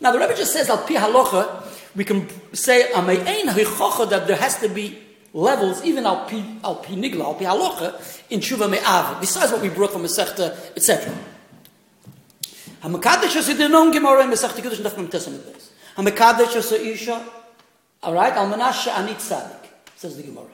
[0.00, 4.36] Now the Rebbe just says, Al Pi Halocha, we can say, Amein Hichocha, that there
[4.36, 4.98] has to be
[5.32, 9.62] levels, even Al Pi, al pi Nigla, Al Pi Halocha, in Tshuva Me'ava, besides what
[9.62, 11.14] we brought from Masechta, etc.
[12.82, 17.24] Hamakadesh is the non Gemara in Masechta Kiddush, and that's from Tessamid Hamakadesh is Isha,
[18.02, 20.46] all right, Al Menashe Anit Tzadik, says the Gemara,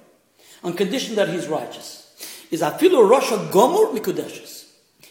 [0.62, 2.04] on condition that he's righteous.
[2.50, 4.66] Is Afilu Rasha Gomor Mikudeshes.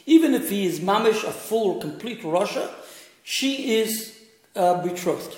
[0.05, 2.69] Even if he is mamish, a full, complete Rasha,
[3.23, 4.17] she is
[4.55, 5.37] uh, betrothed.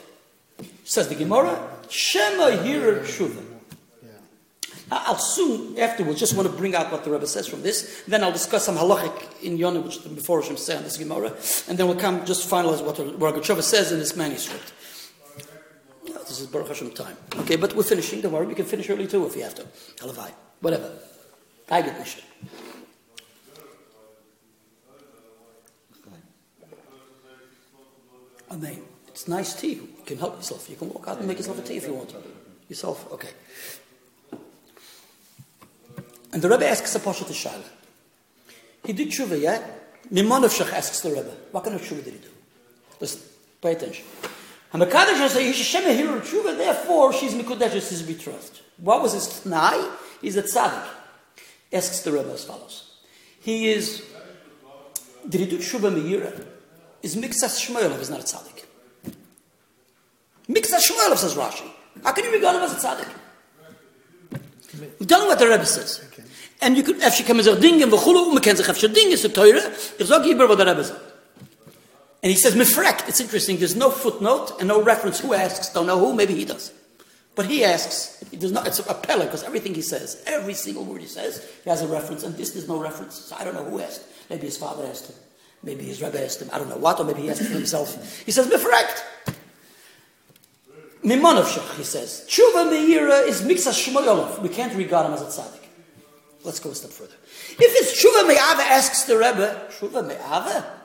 [0.83, 1.59] Says the Gemara,
[1.89, 3.45] Shema Hira Shuvah.
[4.91, 8.03] I'll soon afterwards just want to bring out what the Rebbe says from this.
[8.07, 11.33] Then I'll discuss some halachic in Yonah, which the before Hashem say on this Gemara,
[11.67, 14.73] and then we'll come just finalize what Rogatchover says in this manuscript.
[16.29, 17.17] This is Baruch Hashem time.
[17.37, 18.21] Okay, but we're finishing.
[18.21, 19.63] Don't worry, we can finish early too if you have to.
[19.97, 20.31] Halavai.
[20.61, 20.91] Whatever.
[21.71, 22.23] I get Mishnah.
[28.51, 28.81] Amen.
[29.07, 29.73] It's nice tea.
[29.73, 30.69] You can help yourself.
[30.69, 32.13] You can walk out and make yourself a tea if you want.
[32.67, 33.29] Yourself, okay.
[36.31, 37.63] And the Rebbe asks a Pasha to Shaila.
[38.85, 39.65] He did tshuva, yeah?
[40.11, 42.29] Mimonov asks the Rebbe, what kind of tshuva did he do?
[42.99, 43.21] Listen,
[43.61, 44.05] pay attention.
[44.73, 48.61] Hamakadosh has a Hashem Hero Tshuva, therefore she's Mikudeshes, his betrothed.
[48.77, 49.91] What was his Tnai?
[50.21, 50.87] He's a tzaddik.
[51.73, 52.97] Asks the Rebbe as follows.
[53.41, 54.05] He is,
[55.27, 56.45] did he do Tshuva Meira?
[57.01, 58.65] Is Miksas Shmuelov is not a tzaddik.
[60.47, 61.69] Miksas Shmuelov says Rashi.
[62.03, 63.09] How can you regard him as a tzaddik?
[65.07, 66.07] Tell him what the Rebbe says.
[66.11, 66.23] Okay.
[66.61, 68.93] And you could, if she come as a ding and v'chulu, um, ken sich afshe
[68.93, 69.65] ding is a teure,
[69.99, 71.08] ich sag lieber, what the Rebbe says.
[72.21, 75.19] And he says, mifrekt, it's interesting, there's no footnote and no reference.
[75.19, 75.69] Who asks?
[75.69, 76.73] Don't know who, maybe he does.
[77.35, 80.99] But he asks, does not, it's a pella, because everything he says, every single word
[80.99, 83.15] he says, he has a reference, and this there's no reference.
[83.15, 84.03] So I don't know who asked.
[84.29, 85.15] Maybe his father asked him.
[85.63, 86.49] Maybe his Rebbe asked him.
[86.51, 88.23] I don't know what, or maybe he asked himself.
[88.25, 89.03] He says, mifrekt.
[91.03, 92.25] Mimonovshach, he says.
[92.27, 94.41] Tshuva meira is mixas shmoyolov.
[94.41, 95.63] We can't regard him as a tzaddik.
[96.43, 97.15] Let's go a step further.
[97.51, 100.78] If it's tshuva me'ava, asks the Rebbe, tshuva me'ava?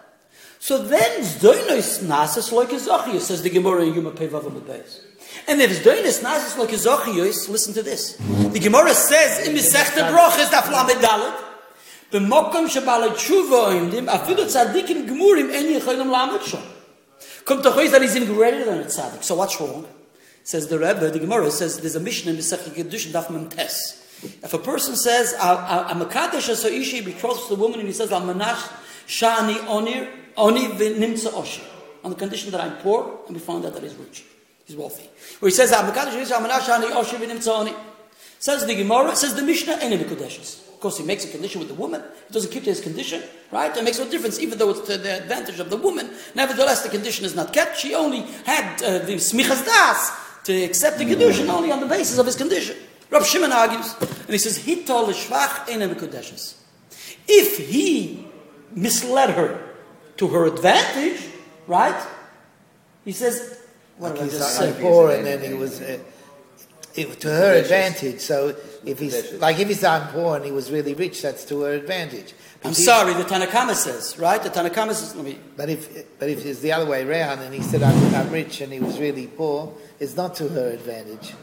[0.59, 5.01] So then, zdoinos nasis like a zochius, says the Gemara in Yuma Pevav Beis.
[5.47, 8.17] And if zdoinos nasis like a zochius, listen to this.
[8.17, 11.35] The Gemara says, in Mesechta Brochis, daf lamed dalet,
[12.13, 16.59] במוקם שבעלי תשובה עומדים, אפילו צדיקים גמורים אין יכולים לעמוד שם.
[17.45, 19.23] Kommt doch that he's even greater than a tzaddik.
[19.23, 19.87] So what's wrong?
[20.45, 24.01] Says the Rebbe, the Gemara says there's a mission in Mesech Kedushin Daf Mem Tes.
[24.43, 27.13] If a person says, I'm a Kaddish as Ishi, to
[27.49, 28.63] the woman, and he says, I'm Manash
[29.07, 31.63] Shani Onir, Oni V'nimtza Oshi.
[32.03, 34.25] On the condition that I'm poor, and we found out that he's rich.
[34.67, 35.09] He's wealthy.
[35.41, 35.71] Or he says.
[38.39, 40.69] Says the Gemara, says the Mishnah, Ene Mikudeshes.
[40.69, 42.03] Of course, he makes a condition with the woman.
[42.29, 43.75] He doesn't keep to his condition, right?
[43.75, 46.11] It makes no difference, even though it's to the advantage of the woman.
[46.35, 47.79] Nevertheless, the condition is not kept.
[47.79, 50.13] She only had uh, the smichas das
[50.45, 52.77] to accept the condition only on the basis of his condition.
[53.09, 56.57] Rav Shimon argues, and he says, "Hitol l'shvach ene mikudeshes."
[57.27, 58.27] If he
[58.75, 59.74] misled her
[60.17, 61.21] to her advantage,
[61.67, 62.01] right?
[63.05, 63.59] He says,
[63.99, 65.99] "What Like did I he's just say?" poor, and then he was uh,
[66.95, 68.21] it, to her advantage.
[68.21, 71.63] So if he's like if he's I'm poor and he was really rich, that's to
[71.63, 72.35] her advantage.
[72.63, 73.15] But I'm he- sorry.
[73.15, 74.43] The Tanakama says, right?
[74.43, 77.53] The Tanakama says, "Let me." But if but if it's the other way around, and
[77.55, 81.35] he said I'm, I'm rich and he was really poor, it's not to her advantage.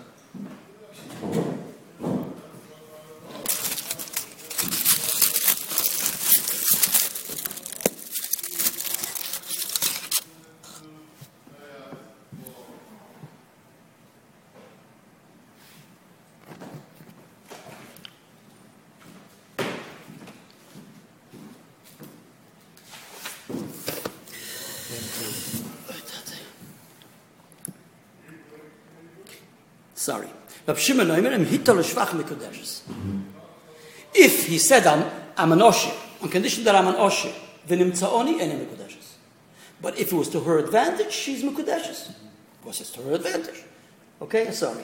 [29.96, 30.30] Sorry.
[30.68, 32.82] Rav Shimon Mikudeshes.
[34.14, 37.34] If he said, I'm, I'm an Osher, on condition that I'm an Osher,
[37.68, 39.16] then Imtsaoni and Mikudeshes.
[39.82, 42.10] But if it was to her advantage, she's Mikudeshes.
[42.10, 43.64] Of course, it's to her advantage.
[44.22, 44.84] Okay, sorry.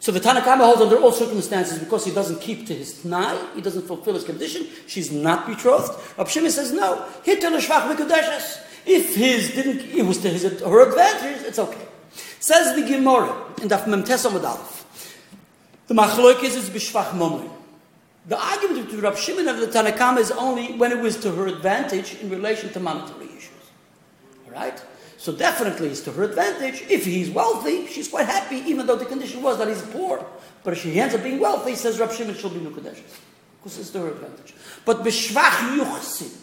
[0.00, 3.60] So the Tanakhama holds under all circumstances because he doesn't keep to his Tnai, he
[3.60, 5.92] doesn't fulfill his condition, she's not betrothed.
[6.16, 8.64] Rav Shimon says, no, hitel shvach Mikudeshes.
[8.86, 11.86] If his didn't, it was to his, her advantage, it's okay.
[12.40, 14.77] Says the Gemara in Daf Mem Tes Amud Aleph.
[15.88, 17.50] The Machloikis is b'shvach momoy.
[18.26, 21.46] The argument between Rav Shimon and the Tanakama is only when it was to her
[21.46, 23.50] advantage in relation to monetary issues.
[24.46, 24.80] All right?
[25.16, 26.82] So definitely it's to her advantage.
[26.90, 30.24] If he's wealthy, she's quite happy, even though the condition was that he's poor.
[30.62, 33.18] But if she ends up being wealthy, says Rav Shimon, she'll be Mukadeshes.
[33.58, 34.54] Because it's to her advantage.
[34.84, 36.36] But b'shvach yuchsin.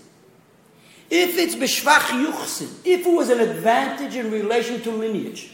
[1.11, 5.51] If it's b'shvach yuchsin, if it was an advantage in relation to lineage,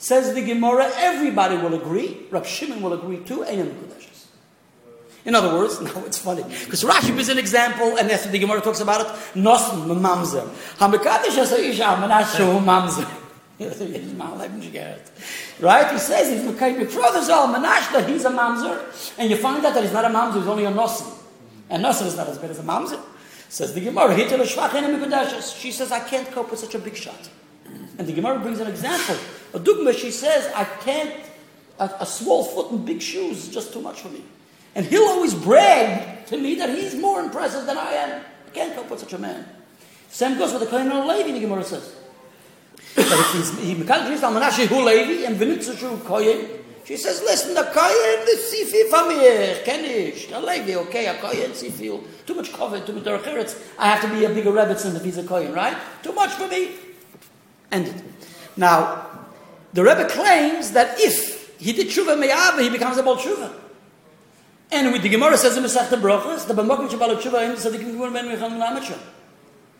[0.00, 2.26] Says the Gemara, everybody will agree.
[2.30, 3.44] Rav Shimon will agree too.
[3.44, 4.28] Ein Mekudeshes.
[5.26, 8.62] In other words, now it's funny because Rashi is an example, and after the Gemara
[8.62, 9.08] talks about it,
[9.38, 10.48] Nosn mamzer.
[10.78, 13.06] Hamekadesh has a isha manashu mamzer.
[15.60, 15.92] Right?
[15.92, 19.74] He says he's Mekayim betrothed all manash that he's a mamzer, and you find out
[19.74, 21.14] that he's not a mamzer, he's only a nosn,
[21.68, 22.98] and nosn is not as bad as a mamzer.
[23.50, 24.16] Says the Gemara.
[25.42, 27.28] She says, I can't cope with such a big shot.
[28.00, 29.14] And the Gemara brings an example.
[29.52, 31.14] A dugma, she says, I can't,
[31.78, 34.24] a, a small foot and big shoes is just too much for me.
[34.74, 38.24] And he'll always brag to me that he's more impressive than I am.
[38.46, 39.44] I can't cope with such a man.
[40.08, 41.94] Same goes with the Kohen Levi, the Gemara says.
[42.96, 46.48] But if he's, he use Almanashi Hu Levi and Vinitzu Kohen,
[46.86, 52.02] she says, listen, the Kohen, the Sifi Famir, Kenish, a Levi, okay, a Kohen, Sifi,
[52.24, 55.04] too much cover, too much Derech I have to be a bigger rabbit than if
[55.04, 55.76] he's a Kohen, right?
[56.02, 56.70] Too much for me.
[57.72, 58.02] Ended.
[58.56, 59.08] Now,
[59.72, 63.52] the Rebbe claims that if he did tshuva me'ava, he becomes a bal tshuva.
[64.72, 68.12] And with the Gemara says in Masechta Brachas, the b'mokim shabal tshuva im tzadikim gemur
[68.12, 68.98] ben mechal melamet sham.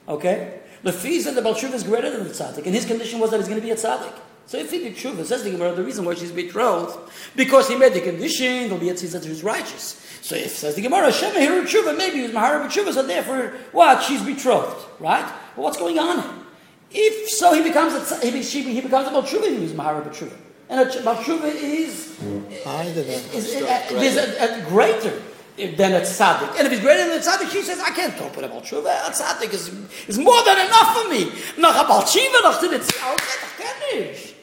[0.08, 0.60] Okay?
[0.82, 3.36] The fees that the Balshuva is greater than the tzaddik, and his condition was that
[3.38, 4.14] he's going to be a tzaddik.
[4.46, 6.98] So if he did tshuva, says the Gemara, the reason why she's betrothed,
[7.36, 10.04] because he made the condition, there'll be a tzitz that he's righteous.
[10.22, 13.52] So if, says the Gemara, Hashem Heru tshuva, maybe he was Mahara tshuva, so therefore,
[13.72, 14.02] what?
[14.02, 15.24] She's betrothed, right?
[15.54, 16.46] Well, what's going on?
[16.92, 20.36] If so, he becomes a, he, she, he becomes a Balshuva, he was Mahara tshuva.
[20.68, 23.54] And a Balshuva is, is, is,
[23.92, 25.22] is a, a greater
[25.56, 26.56] than a tzaddik.
[26.56, 29.08] And if he's greater than a tzaddik, she says, I can't cope with a balshuva.
[29.08, 29.68] A tzaddik is,
[30.08, 31.24] is more than enough for me.
[31.58, 34.34] Noch a balshiva, noch to the tzaddik.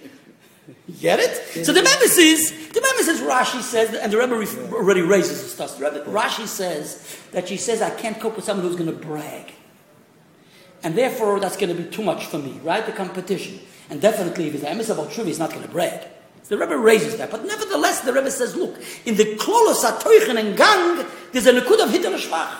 [1.01, 1.65] Get it?
[1.65, 4.35] So the Rebbe says, the Rebbe says, Rashi says, and the Rebbe
[4.73, 5.77] already raises this stuff.
[5.77, 9.05] The Rebbe, Rashi says that she says, I can't cope with someone who's going to
[9.05, 9.53] brag.
[10.87, 12.85] And therefore, that's going to be too much for me, right?
[12.85, 13.59] The competition.
[13.89, 16.07] And definitely, if a emes about Shuvi, he's not going to brag.
[16.47, 17.29] The Rebbe raises that.
[17.29, 18.73] But nevertheless, the Rebbe says, look,
[19.03, 22.55] in the klolos atoichen and gang, there's a nekud of hitel shvach.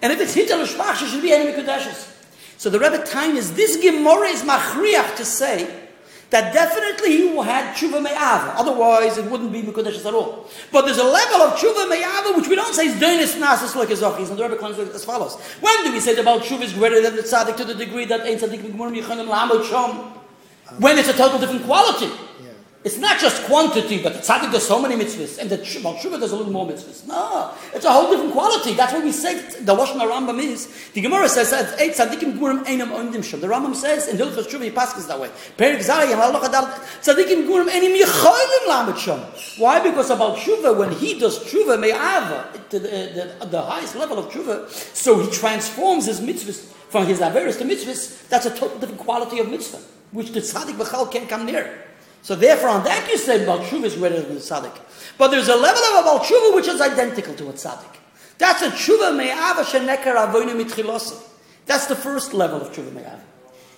[0.00, 2.08] And if it's hitel shvach, she should be enemy kudashes.
[2.56, 5.85] So the Rebbe time is, this Gemara is machriach to say,
[6.30, 8.54] that definitely he had tshuva me'ava.
[8.58, 10.48] Otherwise, it wouldn't be Mekudeshes at all.
[10.72, 13.90] But there's a level of tshuva me'ava which we don't say is doinis nasis like
[13.90, 14.06] a.
[14.30, 15.36] And the Rebbe claims as follows.
[15.60, 18.22] When do we say about tshuva is greater than the tzaddik to the degree that
[18.22, 20.12] ein tzaddik migmurim yichanim la'amot shom?
[20.80, 22.10] When it's a total different quality.
[22.86, 26.30] It's not just quantity, but the tzaddik does so many mitzvahs, and the Baal does
[26.30, 27.04] a little more mitzvahs.
[27.08, 28.74] No, it's a whole different quality.
[28.74, 30.92] That's what we say the Lashon Rambam is.
[30.92, 33.40] The Gemara says eight tzaddikim gurim einam ondim shom.
[33.40, 35.30] The Rambam says in Hilchos Tshuva he passes that way.
[35.58, 36.70] Perik Zari and Allah Chadal
[37.02, 39.58] tzaddikim gurim einim yicholim lamet shom.
[39.58, 39.80] Why?
[39.80, 44.26] Because about Tshuva, when he does Tshuva me'ava, uh, the, the, the highest level of
[44.26, 48.28] Tshuva, so he transforms his mitzvahs from his averus to mitzvahs.
[48.28, 49.78] That's a total different quality of mitzvah,
[50.12, 51.82] which the tzaddik b'chal can't come near.
[52.26, 54.76] So therefore, on that you say Balshuv is greater than the tzaddik.
[55.16, 57.98] But there's a level of a Balshuva which is identical to a tzaddik.
[58.36, 61.22] That's a tshuva me'ava sheneker avoinu mitchilosi.
[61.66, 63.22] That's the first level of tshuva me'ava.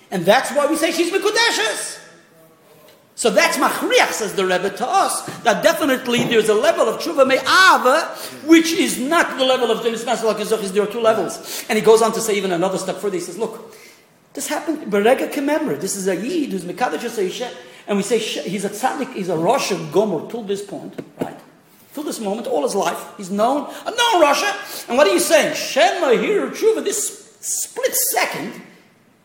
[0.09, 1.99] And that's why we say she's mekudeshes.
[3.13, 7.27] So that's machriach, says the Rebbe to us, that definitely there's a level of tshuva
[7.27, 8.15] me'ava,
[8.47, 11.65] which is not the level of Denis Masalak There are two levels.
[11.69, 13.17] And he goes on to say even another step further.
[13.17, 13.75] He says, look,
[14.33, 15.79] this happened, Berega Kememra.
[15.79, 19.73] This is a Yid who's Mekadosh and we say he's a tzaddik, he's a Rosh
[19.91, 21.39] Gomer till this point, right?
[21.95, 24.55] Till this moment, all his life, he's known, a known Russia.
[24.87, 25.55] And what are you saying?
[25.55, 28.61] Shem here, Tshuva, this split second,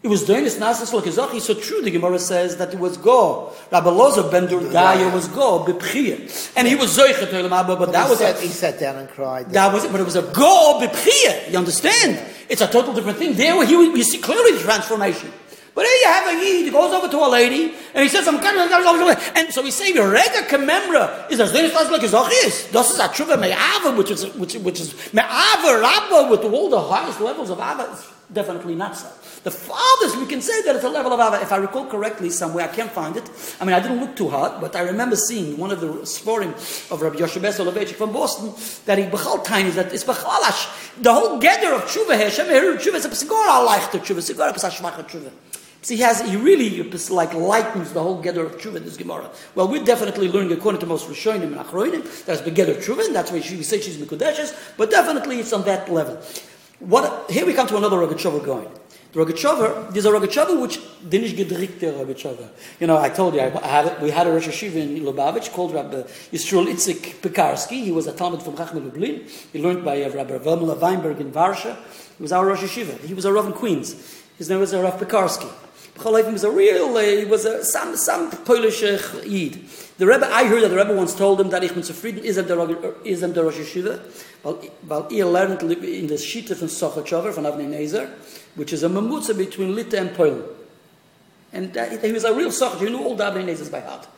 [0.02, 1.40] it was doing this Nasas Lakizachi.
[1.40, 3.52] So true, the Gemara says that it was Go.
[3.70, 6.52] Rabbi Loza ben Durdaya was Go, Bipchia.
[6.56, 9.50] And he was Zoichet but, but that was sat, a, He sat down and cried.
[9.50, 11.50] That was it, but it was a Go, Bipchia.
[11.50, 12.20] You understand?
[12.48, 13.34] It's a total different thing.
[13.34, 15.32] There, he, you see clearly the transformation.
[15.74, 18.28] But here you have a yid, he goes over to a lady, and he says,
[18.28, 22.70] I'm of, and so we say, Rega Kememra is as this like his achis.
[22.70, 26.80] This is a tshuva me'ava, which is, which, which is me'ava rabba with all the
[26.80, 27.88] highest levels of ava.
[27.90, 29.08] It's definitely not so.
[29.42, 31.42] The farthest we can say that it's a level of ava.
[31.42, 33.28] If I recall correctly somewhere, I can't find it.
[33.60, 36.52] I mean, I didn't look too hard, but I remember seeing one of the sporim
[36.92, 38.54] of Rabbi Yoshua Soloveitchik from Boston,
[38.86, 41.02] that he bechal is that it's bechalash.
[41.02, 45.02] The whole gather of tshuva, Hashem, tshuva is a psigor alaych to tshuva, psigor a
[45.02, 45.32] tshuva.
[45.84, 49.28] So he has, he really like lightens the whole Gedder of Tshuva in this Gemara.
[49.54, 53.14] Well, we're definitely learning according to most Rishonim and Achroinim, that's the Gedder Tshuva, and
[53.14, 56.18] that's why we say she's Mikudeshes, but definitely it's on that level.
[56.78, 58.70] What, here we come to another Rogachover going.
[59.12, 62.48] The Rogachover, there's a Rogachover which dinish gedrikte Rogachover.
[62.80, 65.74] You know, I told you, I had, we had a Rosh Yeshiva in Lubavitch called
[65.74, 66.00] Rabbi
[66.32, 67.84] Yisrael Itzik Pekarski.
[67.84, 69.28] He was a Talmud from Chachma Lublin.
[69.52, 71.76] He learned by uh, Rabbi Vermela Weinberg in Varsha.
[72.16, 72.98] He was our Rosh Yeshiva.
[73.00, 74.22] He was a Rav in Queens.
[74.38, 75.48] His name was Rav Pekarski.
[75.96, 79.64] B'chol was a real, uh, he was a, some, some Polish uh, Yid.
[79.96, 82.36] The Rebbe, I heard that the Rebbe once told him that ich bin zufrieden, is
[82.36, 84.00] am der Rosh Yeshiva,
[84.42, 88.10] weil, weil ihr lernt in the Schitte von Sochachover, von Avnei Nezer,
[88.56, 90.42] which is a mamutza between Litte and Poland.
[91.52, 94.08] And that, he was a real Sochach, he knew all the Avnei Nezers by heart.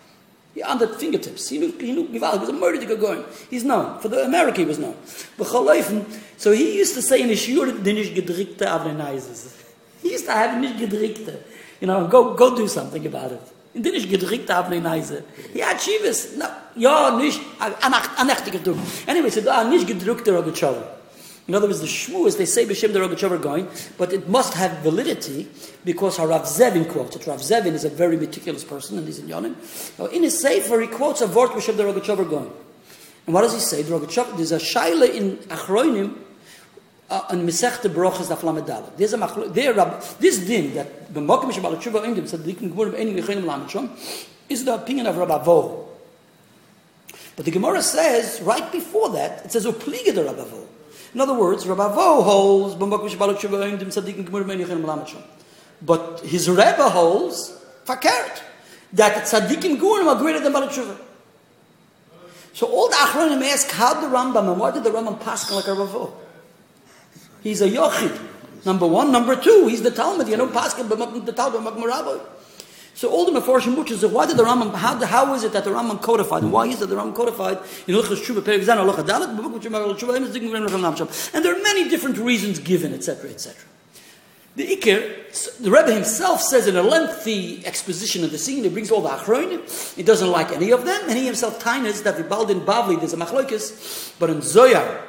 [0.54, 1.50] He on the fingertips.
[1.50, 3.22] He knew, he knew he was a murder to go going.
[3.50, 4.00] He's known.
[4.00, 4.96] For the America he was known.
[6.38, 9.52] So he used to say in his shiur, dinish gedrikte Avnei Nezers.
[10.02, 11.42] He used to have nicht gedrikte.
[11.80, 13.40] You know, go, go do something about it.
[13.74, 15.22] In den ich gedrückt habe, in Eise.
[15.52, 16.46] Ja, Chivas, no,
[16.76, 18.78] ja, nicht, anachtige Druck.
[19.06, 20.96] Anyway, so da nicht gedrückt der Rogachover.
[21.48, 24.54] In other words, the Shmu is, they say B'Shem the Rogachover going, but it must
[24.54, 25.48] have validity
[25.84, 27.26] because Rav Zevin quotes it.
[27.26, 29.54] Rav Zevin is a very meticulous person and he's in Yonim.
[29.96, 32.50] Now, in his Sefer, he quotes a word B'Shem the Rogachover going.
[33.26, 33.82] And what does he say?
[33.82, 36.16] The Rogachover, there's a Shaila in Achroinim,
[37.08, 38.96] Uh, an Mesechte Brochas Daf Lamed Dalet.
[38.96, 39.72] There's a machlok, there,
[40.18, 43.90] this din, that the Mokim Shabbat Tshuva Indim, Tzadikim Gemurim Enim Yechenim Lamed Shom,
[44.48, 45.88] is the opinion of Rabbi Vo.
[47.36, 50.66] But the Gemara says, right before that, it says, Upliga the Rabbi Vo.
[51.14, 55.06] In other words, Rabbi Vo holds, B'mokim Shabbat Tshuva Indim, Tzadikim Gemurim Enim Yechenim Lamed
[55.06, 55.22] Shom.
[55.80, 58.42] But his Rebbe holds, fakert,
[58.92, 60.96] that tzaddikim gurim are greater than Baal Tshuva.
[62.52, 65.66] So all the Achronim ask, how the Rambam, and why did the Rambam pass like
[65.66, 66.25] a Ravo?
[67.46, 68.64] He's a Yochid.
[68.64, 69.12] Number one.
[69.12, 70.26] Number two, he's the Talmud.
[70.26, 72.20] You know, Pascal, the Talmud.
[72.94, 75.70] So all the Meforshim Butchers why did the Rambam, how, how is it that the
[75.70, 76.42] Rambam codified?
[76.42, 77.58] And why is it the Rambam codified?
[77.86, 78.78] In Tshuva, Perek Zan,
[81.34, 83.54] and there are many different reasons given, etc., etc.
[84.56, 88.90] The Iker, the Rebbe himself says in a lengthy exposition of the scene, he brings
[88.90, 92.24] all the Achronim, he doesn't like any of them, and he himself tines that the
[92.24, 95.04] Baldin Bavli, there's a Machloikis, but in Zohar,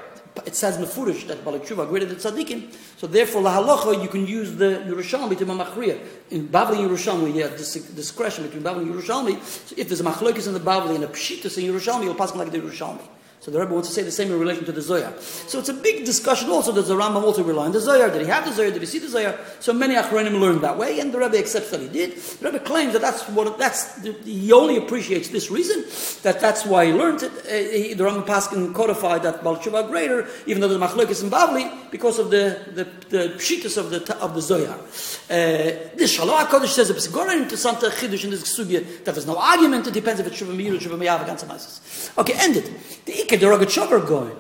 [0.45, 2.73] it says mefurish that Balak Tshuva greater than tzaddikim.
[2.97, 5.99] So therefore, lahalacha you can use the Yerushalmi to mamachriya.
[6.31, 9.41] In Bavli Yerushalmi, you have this discretion between Bavli and Yerushalmi.
[9.41, 12.35] So if there's a machlokes in the Bavli and a pshitas in Yerushalmi, you'll pass
[12.35, 13.01] like the Yerushalmi.
[13.47, 15.13] So the Rebbe wants to say the same in relation to the Zohar.
[15.21, 16.73] So it's a big discussion also.
[16.73, 18.09] Does the Rambam also rely on the Zohar?
[18.09, 18.71] Did he have the Zohar?
[18.71, 19.39] Did he see the Zohar?
[19.61, 22.17] So many Achronim learned that way, and the Rebbe accepts that he did.
[22.17, 25.85] The Rebbe claims that that's what that's he only appreciates this reason
[26.23, 27.31] that that's why he learned it.
[27.31, 31.29] Uh, he, the Rambam Paskin codified that Baal Tshuva greater, even though the Machlokes in
[31.29, 34.75] Bavli, because of the the, the pshitas of the of the Zohar.
[34.75, 39.37] Uh, this Shelah Hakodesh says a Pesgora interessante chiddush in this sugya that there's no
[39.37, 39.87] argument.
[39.87, 42.75] It depends if it's Shuvah Meir or Shuvah Meyav Okay, ended.
[43.05, 44.35] The a derogatory going.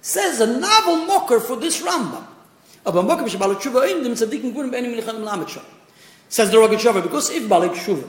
[0.00, 2.24] Says a novel mocker for this Rambam.
[2.84, 5.62] Aber mocker bishal balut tshuva.
[6.28, 8.06] Says the Rogatchover, because if balut tshuva,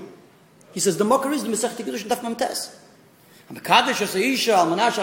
[0.73, 2.75] he says the mocker is the mesech Kiddush Daf Mamtes.
[3.49, 4.97] Am Kaddish Isha Manash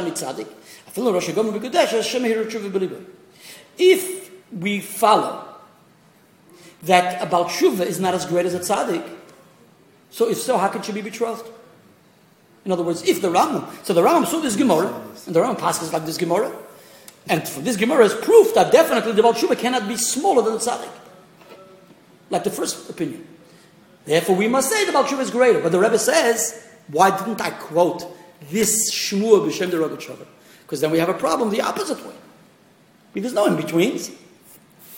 [0.96, 3.04] Rosh as Shem Tshuva
[3.78, 5.48] If we follow
[6.82, 9.08] that about Tshuva is not as great as a Tzadik,
[10.10, 11.50] so if so, how can she be betrothed?
[12.64, 14.88] In other words, if the Rambam, so the Rambam saw this Gemara,
[15.26, 16.50] and the Rambam passes like this Gemara,
[17.28, 20.54] and for this Gemara is proof that definitely the Baal Tshuva cannot be smaller than
[20.54, 20.90] the Tzaddik.
[22.30, 23.26] Like the first opinion.
[24.04, 25.60] Therefore, we must say the Baal Tshuva is greater.
[25.60, 28.04] But the Rebbe says, why didn't I quote
[28.50, 30.26] this Shmuah b'Shem the Rogachover?
[30.62, 32.14] Because then we have a problem the opposite way.
[33.12, 34.10] Because there's no in-betweens.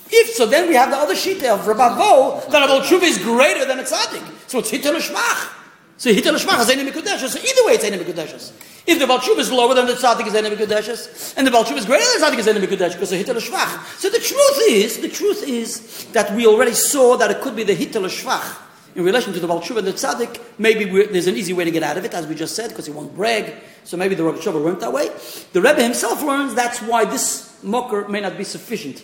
[0.08, 3.18] If so, then we have the other shita of Rabavo that a Baal Tshuva is
[3.18, 4.48] greater than a Tzaddik.
[4.48, 5.52] So it's Hitel Shmach.
[5.98, 9.74] So hitel shmach is enim So either way, it's enim If the balchuv is lower
[9.74, 12.60] than the tzaddik is enim and the balchuv is greater than the tzaddik is enim
[12.60, 13.98] because the hitel shmach.
[13.98, 17.64] So the truth is, the truth is that we already saw that it could be
[17.64, 18.62] the hitel shmach
[18.94, 20.40] in relation to the balchuv and the tzaddik.
[20.58, 22.86] Maybe there's an easy way to get out of it, as we just said, because
[22.86, 23.54] he won't brag.
[23.84, 25.08] So maybe the Rosh learned that way.
[25.52, 29.02] The Rebbe himself learns that's why this mocker may not be sufficient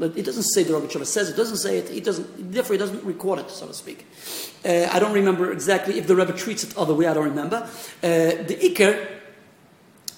[0.00, 1.36] it doesn't say the Sheva says it.
[1.36, 1.88] Doesn't say it.
[1.88, 2.52] He doesn't.
[2.52, 4.06] Therefore, he doesn't record it, so to speak.
[4.64, 7.06] Uh, I don't remember exactly if the Rebbe treats it other way.
[7.06, 7.56] I don't remember.
[7.56, 7.68] Uh,
[8.02, 9.08] the Iker,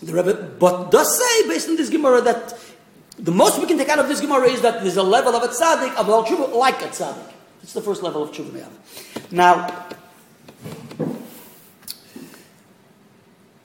[0.02, 2.58] the Rebbe, but does say based on this Gemara that
[3.18, 5.42] the most we can take out of this Gemara is that there's a level of
[5.42, 7.32] a tzaddik of al tshuva like a tzaddik.
[7.62, 8.66] It's the first level of tshuva
[9.30, 9.88] Now,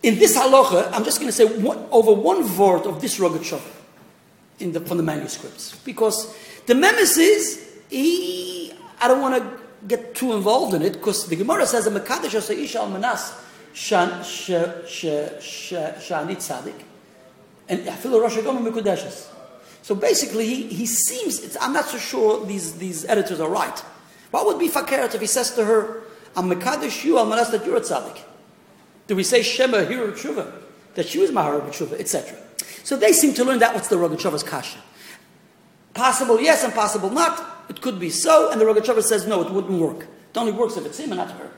[0.04, 1.44] in this halacha, I'm just going to say
[1.92, 3.44] over one word of this Rogat
[4.62, 5.76] in the, from the manuscripts.
[5.84, 6.34] Because
[6.66, 7.60] the Memesis,
[7.90, 11.92] he, I don't want to get too involved in it, because the Gemara says, the
[11.92, 13.34] Mekadesh Isha al Manas
[13.74, 14.22] Shani
[16.36, 16.84] Tzadik,
[17.68, 19.28] and Afilu Rosh Mekudeshes.
[19.82, 23.80] So basically, he, he seems, I'm not so sure these, these editors are right.
[24.30, 26.04] What would be Fakeret if he says to her,
[26.36, 28.22] I'm Mekadesh you Manas that you're a Tzadik?
[29.08, 30.60] Do we say Shema Hira Tshuva?
[30.94, 32.38] That she was Mahara Tshuva, etc.
[32.84, 34.80] So they seem to learn that what's the Rogachover's kasha.
[35.94, 37.66] Possible yes and possible not.
[37.70, 40.04] It could be so, and the Rogachover says no, it wouldn't work.
[40.04, 41.52] It only works if it's him and not her.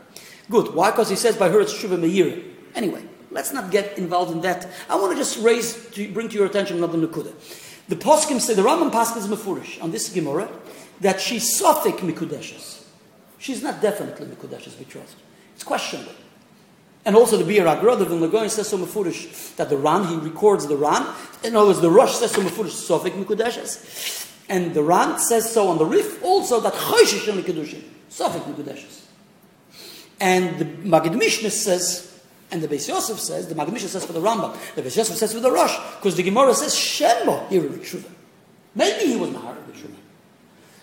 [0.49, 0.73] Good.
[0.73, 0.91] Why?
[0.91, 2.43] Because he says by her it's Shuva Meir.
[2.75, 4.67] Anyway, let's not get involved in that.
[4.89, 7.33] I want to just raise, to bring to your attention another Nukuda.
[7.87, 10.49] The Poskim say, the Rambam Paskin is Mefurish on this Gemara,
[11.01, 12.83] that she's Sophic Mikudeshes.
[13.37, 15.15] She's not definitely Mikudeshes betrothed.
[15.53, 16.13] It's questionable.
[17.05, 20.67] And also the Biur HaGra, the Vilna says so mefurish that the Ran, he records
[20.67, 21.05] the Ran.
[21.43, 24.29] In other words, the Rush says so mefurish Sofik Mikudeshes.
[24.47, 29.01] And the Ran says so on the Rif also that Choshish Mikudushin, Sofik Mikudeshes.
[30.19, 34.13] And the Magid Mishnah says, and the Beis Yosef says, the Magid Mishnah says for
[34.13, 37.65] the Rambam, the Beis Yosef says for the Rosh, because the Gemara says Shembo here
[37.65, 38.05] in
[38.75, 39.95] Maybe he was Mahara B'Tshuva.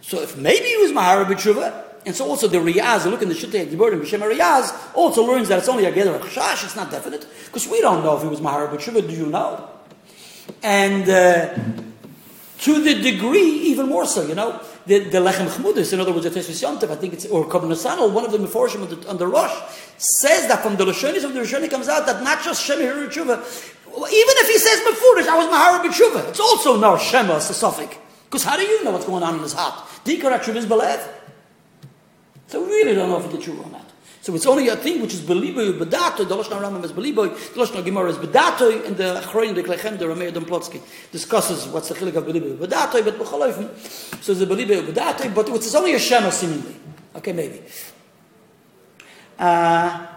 [0.02, 3.34] So if maybe he was Mahara B'Tshuva, and so also the Riyaz, look in the
[3.34, 7.26] Shiltei Giborim, B'Shem Riyaz, also learns that it's only a Geder Chash, it's not definite,
[7.46, 9.68] because we don't know if he was Mahara B'Tshuva, do you know?
[10.62, 11.54] And uh,
[12.60, 16.24] to the degree, even more so, you know, the, the Lechem Chmudis, in other words,
[16.24, 19.08] the Tosfos Yontif, I think it's, or Kabbalah Sanal, one of the Meforshim on the,
[19.08, 19.52] on the Rosh,
[19.98, 23.08] says that from the Lashonis of the Rishoni comes out that not just Shem Hiru
[23.08, 27.50] Tshuva, even if he says Mefurish, I was Mahara B'Tshuva, it's also no Shema, it's
[27.50, 27.96] a suffix.
[28.24, 29.88] Because how do you know what's going on in his heart?
[30.04, 31.19] Dikar Tshuva is Belev.
[32.50, 33.88] So we really don't know if did tshuva or not.
[34.22, 36.28] So it's only a thing which is beliboy bedato.
[36.28, 37.32] The Lashon Rambam is beliboy.
[37.54, 38.84] The Lashon Gemara is bedato.
[38.84, 40.82] And the Achroin, the Klechem, the Rameir Domplotsky
[41.12, 43.04] discusses what's the chilik of beliboy bedato.
[43.04, 45.32] But b'choloifim, so the beliboy bedato.
[45.32, 46.74] But it's only a shema seemingly.
[47.14, 47.62] Okay, maybe.
[49.38, 50.08] Uh,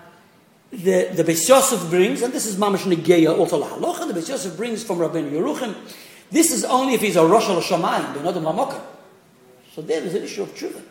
[0.72, 4.08] the the Beis Yosef brings, and this is mamash negeya also lahalocha.
[4.08, 5.76] The Beis Yosef brings from Rabbeinu Yerucham.
[6.32, 8.82] This is only if he's a rosh shamayim, another mamoka.
[9.76, 10.82] So there is an issue of tshuva.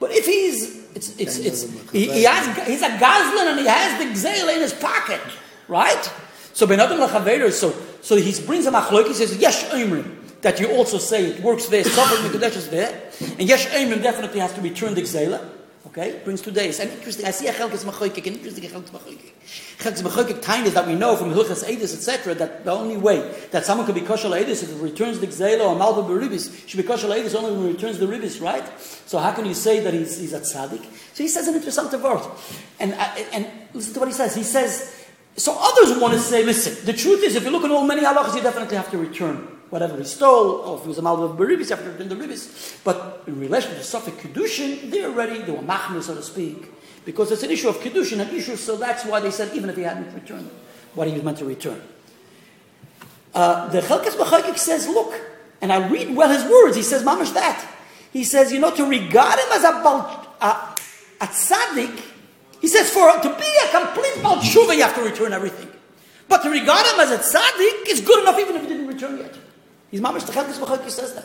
[0.00, 3.98] But if he's, it's, it's, it's, he, he has, he's a gazlan and he has
[3.98, 5.20] the gzela in his pocket,
[5.68, 6.12] right?
[6.54, 10.70] So benadam lachaveru, so, so he brings a machloek, he says, yesh oimrim, that you
[10.72, 14.62] also say it works there, Sofek Mekudesh is there, and yesh oimrim definitely has to
[14.62, 15.46] return the gzela,
[15.86, 16.78] Okay, brings two days.
[16.78, 19.32] And interesting, I see a chelkes machoikik, an interesting chelkes machoikik.
[19.78, 23.34] Chelkes machoikik time is that we know from Hilchas Edis, etc., that the only way
[23.50, 26.76] that someone can be kosher Edis if he returns the gzela or malva beribis, should
[26.76, 28.62] be kosher Edis only when he returns the ribis, right?
[28.78, 30.84] So how can you say that he's, he's a tzaddik?
[31.14, 32.28] So he says an interesting word.
[32.78, 34.34] And, uh, and listen to what he says.
[34.34, 35.06] He says,
[35.36, 38.02] so others want to say, listen, the truth is, if you look at all many
[38.02, 41.22] halachas, you definitely have to return whatever he stole, or if he was a malva
[41.24, 42.82] of beribis, you have to return the ribis.
[42.84, 46.68] But in relation to Suffolk Kedushin, they're already, they were machmir, so to speak,
[47.04, 49.76] because it's an issue of Kedushin, an issue, so that's why they said, even if
[49.76, 50.50] he hadn't returned
[50.94, 51.80] what he was meant to return.
[53.32, 55.14] Uh, the Chelkas B'chagik says, look,
[55.60, 57.64] and I read well his words, he says, mamash that.
[58.12, 60.76] He says, you know, to regard him as a, a,
[61.20, 62.02] a tzaddik,
[62.60, 65.68] he says, for to be a complete Baal you have to return everything.
[66.28, 69.18] But to regard him as a tzaddik is good enough even if he didn't return
[69.18, 69.34] yet.
[69.90, 71.24] He's mamish techadis b'chayki says that,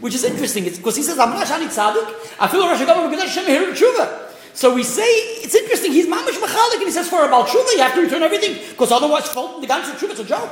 [0.00, 0.64] which is interesting.
[0.64, 2.36] Because he says I'm not shani tzaddik.
[2.40, 4.28] I feel Rosh because Hashem here tshuva.
[4.54, 5.92] So we say it's interesting.
[5.92, 8.90] He's mamish machalik, and he says for about tshuva you have to return everything because
[8.90, 10.50] otherwise the ganze tshuva it's a joke.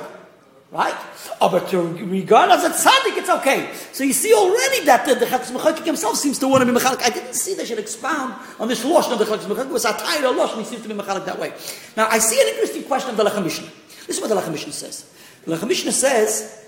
[0.71, 0.95] Right?
[1.41, 3.73] Oh, but to regard as a tzaddik, it's okay.
[3.93, 6.79] So you see already that the, the Chatzim Mechakik himself seems to want to be
[6.79, 7.01] Mechalik.
[7.03, 9.71] I didn't see they should expound on this Loshn of the Chatzim Mechakik.
[9.71, 11.55] It was a title Loshn, he seems to be Mechalik that way.
[11.97, 13.67] Now, I see an interesting question of the Lechem Mishnah.
[14.07, 15.11] This is what the Lechem Mishnah says.
[15.47, 16.68] The Lechem Mishnah says,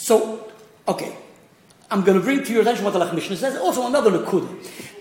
[0.00, 0.50] so,
[0.88, 1.14] okay,
[1.90, 3.58] I'm going to bring to your attention what the Lechem Mishnah says.
[3.58, 4.48] Also, another Nakud.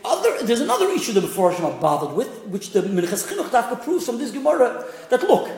[0.03, 3.81] Other, there's another issue that the Mephoshim are bothered with, which the Minchas Chinuch Dafka
[3.81, 5.49] proves from this Gemara, that look,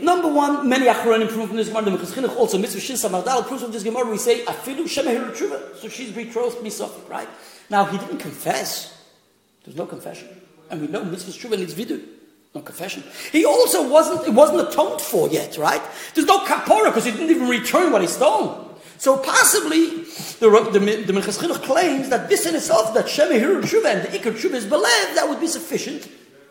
[0.00, 3.46] Number one, many Achronim prove from this Gemara, the Minchas Chinuch also, Mitzvah Shin Samardal
[3.46, 7.28] proves from this Gemara, we say, Afilu Shemehir Tshuva, so she's betrothed Misofik, right?
[7.68, 8.96] Now, he didn't confess.
[9.64, 10.28] There's no confession.
[10.70, 12.02] And we know Mitzvah Tshuva needs vidu.
[12.54, 13.04] No confession.
[13.30, 15.82] He also wasn't, it wasn't atoned for yet, right?
[16.14, 18.69] There's no kapora because he didn't even return what he stole.
[19.00, 20.04] So possibly,
[20.40, 24.18] the, the, the Chinuch claims that this in itself, that Shema Hiru Tshuva and the
[24.18, 26.06] Ikar Tshuva is believed, that would be sufficient,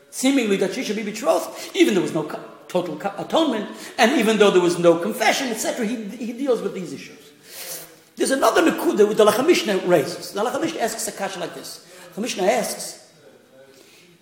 [0.09, 2.23] seemingly that she should be betrothed, even there was no
[2.67, 3.69] total atonement,
[3.99, 7.19] and even though there was no confession, etc., he, he deals with these issues.
[8.15, 10.31] There's another Nakuda with the Lechem Mishnah raises.
[10.31, 11.85] The Lechem Mishnah asks a kasha like this.
[12.15, 13.13] The Lechem Mishnah asks,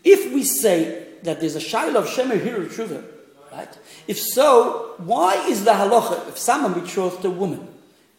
[0.04, 3.06] if we say that there's a shaila of Shemer Hiru Tshuva,
[3.54, 3.80] right?
[4.06, 7.76] If so, why is the halacha, if someone betrothed a woman,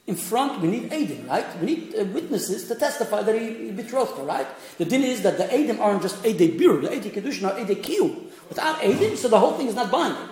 [0.09, 1.45] in front, we need Adim, right?
[1.61, 4.47] We need uh, witnesses to testify that he, he, betrothed her, right?
[4.79, 7.77] The din is that the Adim aren't just Ede Bir, the Ede Kedushin are Ede
[7.77, 8.25] Kiyu.
[8.49, 10.31] Without Adim, so the whole thing is not binding,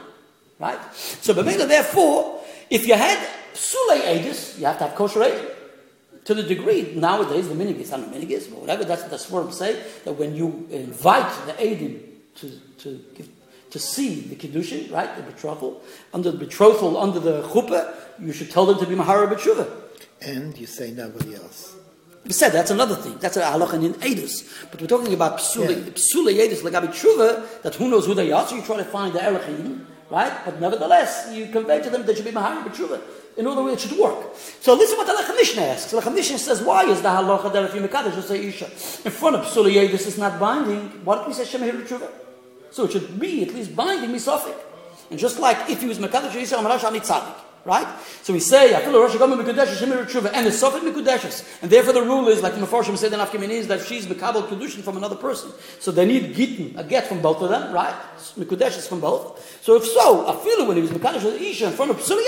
[0.58, 0.78] right?
[0.94, 3.18] So, Bemela, therefore, if you had
[3.52, 5.50] Sule Edis, you have to have kosher Adim.
[6.24, 9.80] To the degree, nowadays, the minigis, know, minigis, but whatever, that's what the Swarm say,
[10.04, 12.00] that when you invite the Adim
[12.36, 13.28] to, to, give,
[13.70, 15.82] to see the Kiddushin, right, the betrothal,
[16.14, 19.68] under the betrothal, under the chuppah, you should tell them to be Mahara B'tshuva.
[20.20, 21.76] And you say nobody else.
[22.24, 23.18] We said that's another thing.
[23.18, 24.68] That's a halacha in Edus.
[24.70, 25.92] But we're talking about psule, yeah.
[25.92, 29.12] psule Edus, lagabi tshuva, that who knows who they are, so you try to find
[29.12, 30.32] the erechim, right?
[30.44, 33.00] But nevertheless, you convey to them that they should be mahari b'tshuva.
[33.36, 34.34] In order it should work.
[34.60, 35.90] So listen what the Lechem Mishnah asks.
[35.90, 38.64] The Lechem Mishnah says, why is the halacha that if you mekadosh, say isha?
[38.64, 42.08] In front of psule Edus is not binding, why don't we say shemahir b'tshuva?
[42.76, 44.54] So it should be at least binding misofik.
[45.08, 47.34] And just like if he was mekadosh, you say, amarash ani tzadik.
[47.64, 47.86] Right?
[48.22, 48.98] So we say, and the
[50.50, 51.62] Sofet Mekudeshes.
[51.62, 54.46] And therefore the rule is, like the Mefarshim said in Afkimin, is that she's Mekabel
[54.46, 55.50] Kedushin from another person.
[55.80, 57.94] So they need Gittin, a get from both of them, right?
[58.38, 59.42] Mekudeshes from both.
[59.64, 62.22] So if so, feel when he was Mekadosh Isha in front of Psuli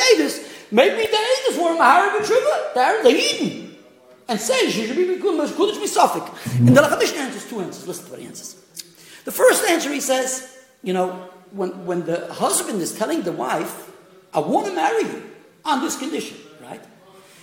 [0.72, 3.76] maybe the Edis were Mahara Tshuva, they're the Eden.
[4.26, 6.26] And say she should be Mekudesh Misafik.
[6.58, 7.86] And the Lachamish answers two answers.
[7.86, 8.56] Listen to what he answers.
[9.28, 11.10] The first answer he says, you know,
[11.50, 13.92] when, when the husband is telling the wife,
[14.32, 15.22] I want to marry you
[15.66, 16.80] on this condition, right?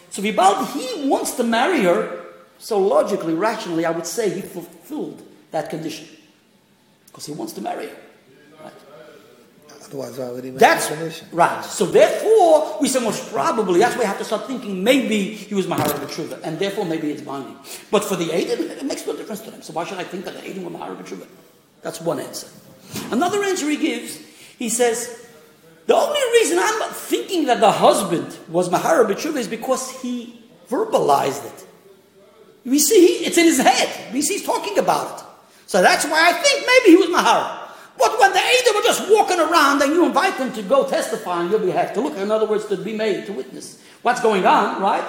[0.09, 2.25] So Vibald, he wants to marry her,
[2.57, 5.21] so logically, rationally, I would say he fulfilled
[5.51, 6.07] that condition.
[7.05, 7.97] Because he wants to marry her.
[8.63, 8.73] Right?
[9.83, 11.27] Otherwise, why would he make That's condition?
[11.33, 11.63] right.
[11.65, 13.79] So therefore, we say most probably.
[13.79, 17.11] That's why we have to start thinking maybe he was Mahara B'tshuva, and therefore maybe
[17.11, 17.55] it's binding.
[17.91, 19.61] But for the Aiden, it makes no difference to them.
[19.61, 21.27] So why should I think that the Aiden were Mahara B'tshuva?
[21.85, 22.47] That's one answer.
[23.11, 24.17] Another answer he gives,
[24.57, 25.29] he says,
[25.85, 31.45] the only reason I'm thinking that the husband was Mahara B'tshuva is because he verbalized
[31.45, 31.67] it.
[32.65, 34.11] We see it's in his head.
[34.11, 35.25] We see he's talking about it.
[35.67, 37.69] So that's why I think maybe he was Mahara.
[37.99, 41.37] But when the Eidim were just walking around and you invite them to go testify
[41.37, 44.47] on your behalf, to look, in other words, to be made, to witness what's going
[44.47, 45.07] on, right?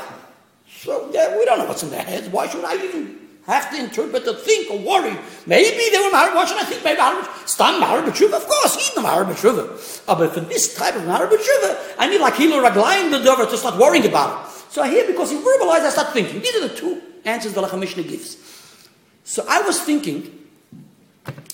[0.68, 2.28] So yeah, we don't know what's in their heads.
[2.28, 5.16] Why should I even have to interpret or think or worry?
[5.46, 6.10] Maybe they were.
[6.10, 7.00] Why should I think maybe?
[7.46, 8.34] Stam married b'tshuva?
[8.34, 10.08] Of course, he's married b'tshuva.
[10.08, 13.56] Uh, but for this type of b'tshuva, I need like hilo raglayim the dover to
[13.56, 14.52] start worrying about it.
[14.72, 16.40] So I hear because he verbalized, I start thinking.
[16.40, 18.36] These are the two answers the Lechem Mishnah gives.
[19.24, 20.32] So I was thinking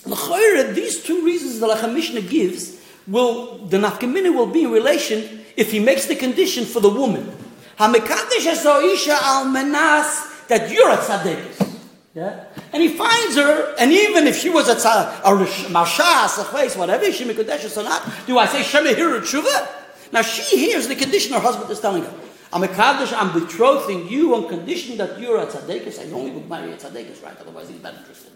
[0.05, 5.71] these two reasons the Lechem Mishnah gives will the nafkamina will be in relation if
[5.71, 7.31] he makes the condition for the woman.
[7.77, 11.72] Hamekadesh isha al menas that you're a tzaddik.
[12.13, 12.45] Yeah?
[12.71, 16.75] And he finds her, and even if she was a, a, a mashas, a place,
[16.75, 19.67] whatever, she mekadesh or not, do I say shemehir tshuva?
[20.11, 22.13] Now she hears the condition her husband is telling her.
[22.51, 25.99] I'm a kaddish, I'm betrothing you on condition that you're a tzaddikus.
[25.99, 27.35] I only would marry a tzaddikus, right?
[27.39, 28.31] Otherwise he's not interested.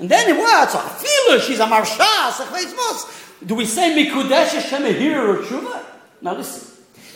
[0.00, 0.70] And then what?
[0.70, 5.84] So I feel her, she's a marsha, Do we say mikudesh or tshuva?
[6.20, 6.69] Now listen.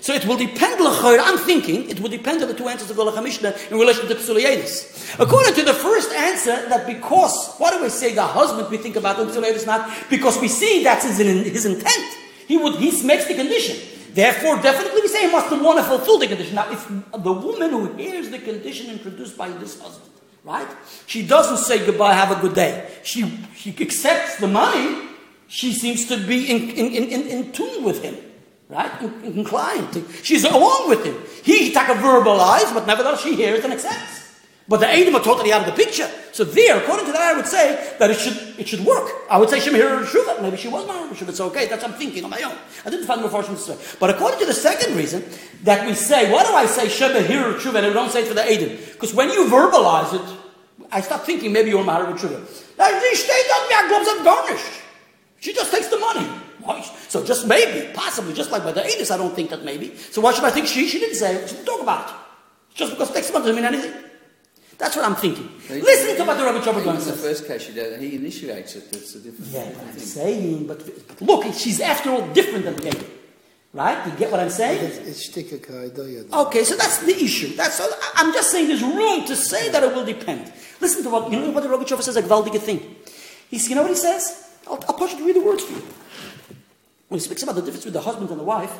[0.04, 3.22] So it will depend, I'm thinking, it will depend on the two answers of the
[3.22, 5.18] Mishnah in relation to Psuliyadis.
[5.18, 8.96] According to the first answer, that because, why do we say the husband we think
[8.96, 9.90] about the Psuliyadis not?
[10.10, 12.18] Because we see that's his, his intent.
[12.46, 13.78] He would, he makes the condition.
[14.12, 16.54] Therefore, definitely we say he must want to fulfill the condition.
[16.54, 20.10] Now, if the woman who hears the condition introduced by this husband,
[20.44, 20.68] Right?
[21.06, 22.90] She doesn't say goodbye, have a good day.
[23.04, 23.22] She,
[23.56, 25.08] she accepts the money.
[25.48, 28.14] She seems to be in, in, in, in tune with him.
[28.68, 29.02] Right?
[29.24, 30.04] Inclined.
[30.22, 31.16] She's along with him.
[31.42, 34.22] He take a verbalize, but nevertheless she hears and accepts.
[34.66, 36.10] But the Edom are totally out of the picture.
[36.32, 39.10] So there, according to that, I would say that it should it should work.
[39.30, 40.40] I would say Shemir Shuvah.
[40.40, 41.28] Maybe she was not Shuvah.
[41.28, 41.66] It's okay.
[41.66, 42.56] That's what I'm thinking on my own.
[42.86, 43.76] I didn't find the Mepharshim to say.
[44.00, 45.22] But according to the second reason,
[45.64, 48.34] that we say, why do I say Shemir Shuvah and we don't say it for
[48.34, 48.78] the Edom?
[48.92, 50.38] Because when you verbalize it,
[50.90, 52.06] I start thinking maybe you're are
[54.24, 54.72] garnished.
[55.40, 56.26] She just takes the money.
[57.08, 59.94] So just maybe, possibly, just like by the Edis, I don't think that maybe.
[59.96, 60.88] So why should I think she?
[60.88, 61.48] She didn't say it.
[61.48, 62.14] She didn't talk about it.
[62.74, 63.92] Just because it takes doesn't mean anything.
[64.78, 65.48] That's what I'm thinking.
[65.68, 67.06] He, Listen to what the Rabbi Chobot says.
[67.06, 68.84] In the first case, he initiates it.
[68.92, 72.76] It's a different, yeah, different I'm saying, but, but, look, she's after all different than
[72.76, 73.10] David.
[73.72, 74.06] Right?
[74.06, 74.84] You get what I'm saying?
[74.84, 75.28] It's, it's
[76.32, 77.56] okay, so that's the issue.
[77.56, 80.52] That's all, I'm just saying there's room to say that it will depend.
[80.80, 82.96] Listen to what, you know what the Rogachover says, a Gvaldige thing.
[83.50, 84.48] He's, you know what he says?
[84.66, 85.82] I'll, I'll push you to read the words for you.
[87.08, 88.72] When he speaks about the difference between the husband and the wife,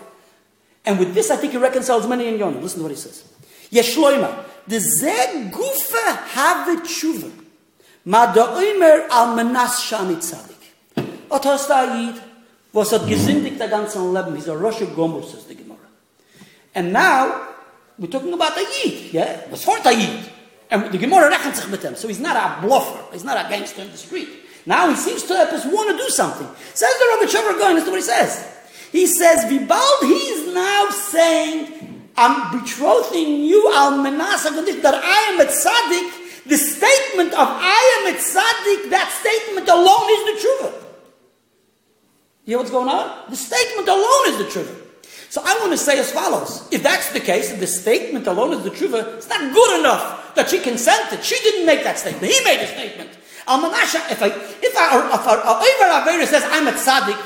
[0.86, 2.58] and with this I think he reconciles many in Yonah.
[2.58, 3.24] Listen to what he says.
[3.70, 7.30] Yeshloima, the ze gufa have tshuva.
[8.04, 10.54] Ma da oimer al menas shani tzadik.
[11.30, 12.14] Otos da
[12.74, 14.34] was hat gesindigt der ganzen Leben.
[14.34, 15.78] He's a Rosh Gomer, says the Gemara.
[16.74, 17.48] And now,
[17.98, 19.48] we're talking about a Yid, yeah?
[19.48, 20.30] Was for a Yid.
[20.70, 21.94] And the Gemara rechnet sich mit him.
[21.94, 23.12] So he's not a bluffer.
[23.12, 24.28] He's not a gangster in the street.
[24.66, 26.48] Now he seems to just want to do something.
[26.72, 28.50] Says the Rabbi Shavar going, that's what he says.
[28.92, 35.44] He says, Vibald, he's now saying, I'm betrothing you al menasa that I am a
[35.44, 36.46] tzaddik.
[36.46, 40.84] The statement of I am a tzaddik, that statement alone is the truth.
[42.44, 43.30] You know what's going on?
[43.30, 44.80] The statement alone is the truth.
[45.30, 46.68] So I want to say as follows.
[46.70, 50.34] If that's the case, if the statement alone is the truth, it's not good enough
[50.36, 51.24] that she consented.
[51.24, 52.32] She didn't make that statement.
[52.32, 53.10] He made a statement.
[53.46, 57.20] Al-Manasha, if I, if I, if I, if says I'm a tzaddik,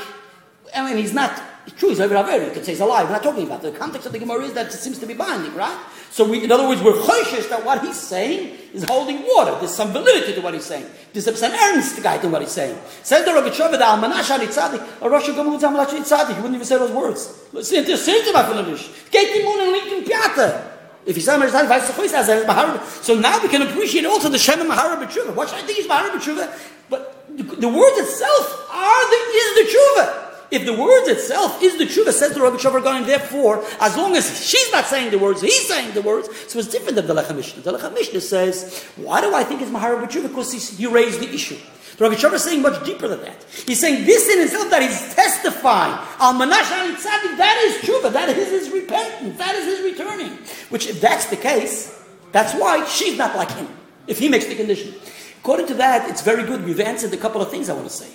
[0.75, 1.41] I mean, he's not,
[1.77, 3.05] true, he's over Avera, you could say he's alive.
[3.05, 5.13] We're not talking about the context of the Gemara is that it seems to be
[5.13, 5.77] binding, right?
[6.11, 9.55] So we, in other words, we're choishes that what he's saying is holding water.
[9.59, 10.87] There's some validity to what he's saying.
[11.13, 12.77] There's some earnest guy to what he's saying.
[13.03, 16.35] Says the Rabbi Shova, the Almanash Ali Tzadik, a Rosh Hashanah Almanash Ali Tzadik.
[16.35, 17.45] He wouldn't even say those words.
[17.53, 18.89] Listen, to my Finnish.
[19.11, 20.78] Geht die Moon and Lincoln Piata.
[21.05, 22.83] If he's Mahara.
[23.03, 25.33] So now we can appreciate also the Shem Mahara B'tshuva.
[25.35, 26.51] What should I think is Mahara B'tshuva?
[26.89, 30.25] But the, the words itself are the, is the Tshuva.
[30.51, 34.43] If the words itself is the tshuva, says the Rabbi Shavar therefore, as long as
[34.43, 37.35] she's not saying the words, he's saying the words, so it's different than the Lechem
[37.35, 37.61] Mishnah.
[37.61, 40.29] The Lechem Mishnah says, why do I think it's Mahara B'tshuva?
[40.29, 41.57] Because he raised the issue.
[41.97, 43.43] Rabbi Shavar is saying much deeper than that.
[43.65, 48.13] He's saying this in itself that he's testifying, Al Manash Al Tzadik, that is tshuva,
[48.13, 50.31] that is his repentance, that is his returning.
[50.69, 53.67] Which, if that's the case, that's why she's not like him,
[54.07, 54.93] if he makes the condition.
[55.41, 56.65] According to that, it's very good.
[56.65, 58.09] We've answered a couple of things I want to say.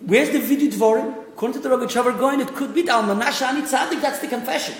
[0.00, 1.28] Where's the Vidit Dvorim?
[1.34, 4.74] According to the Rogachover going, it could be the Almanasha Ani Tzadik, that's the confession.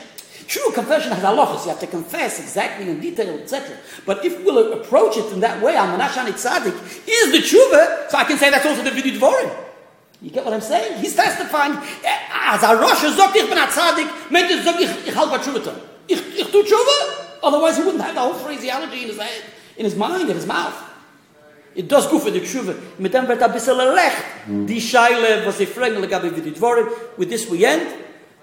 [0.47, 1.65] True, confession has halachas.
[1.65, 3.77] You have to confess exactly in detail, etc.
[4.05, 6.75] But if we'll approach it in that way, Almanasha Ani Tzadik
[7.07, 9.51] is the tshuva, so I can say that's also the Vidit Dvorim.
[10.21, 11.01] You get what I'm saying?
[11.01, 11.73] He's testifying,
[12.05, 15.75] eh, as a Rosh sagt, ich bin a Tzadik, meint er sagt, ich, ich tshuva
[16.07, 17.43] Ich, ich tu tshuva.
[17.43, 19.43] Otherwise he wouldn't have the whole phraseology in his head,
[19.77, 20.75] in his mind, in his mouth.
[21.75, 22.75] It does go for the tshuva.
[22.99, 24.25] Mit dem wird ein bisschen lecht.
[24.47, 26.87] Die Scheile, was sie fragen, legabe wie die Dvorim.
[27.17, 27.87] With this we end.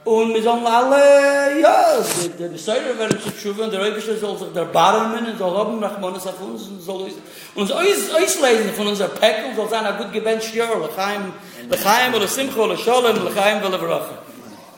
[0.04, 2.04] Und wir sagen alle, ja,
[2.40, 5.80] der Besäuer werden zu tshuva, und der Rebische soll sich der Barmen, und soll haben
[5.80, 7.12] nach Monas auf uns, und soll
[7.54, 11.32] uns auslesen von unserer Päckung, soll sein ein gut gebencht Jahr, lechaim,
[11.70, 14.18] lechaim, oder simcha, oder sholem, lechaim, oder bracha.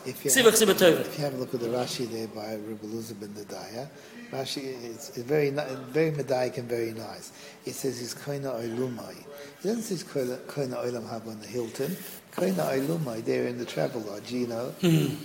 [0.05, 0.99] If you, Sivach have, Sibatova.
[0.99, 3.87] if you have a look at the Rashi there by Rabbi Eluzah ben Dadaya,
[4.33, 5.49] Rashi is very
[5.93, 7.31] very medaic and very nice.
[7.65, 9.15] It says he's koina oilumai.
[9.17, 11.95] It doesn't say koina koina oilam hab on the Hilton.
[12.35, 14.73] Koina oilumai there in the travel lodge, you know.
[14.81, 15.15] Hmm.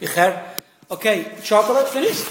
[0.00, 0.44] Icher.
[0.90, 2.28] Okay, chocolate finished?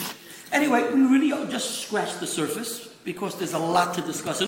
[0.52, 4.40] Anyway, we really just scratched the surface because there's a lot to discuss.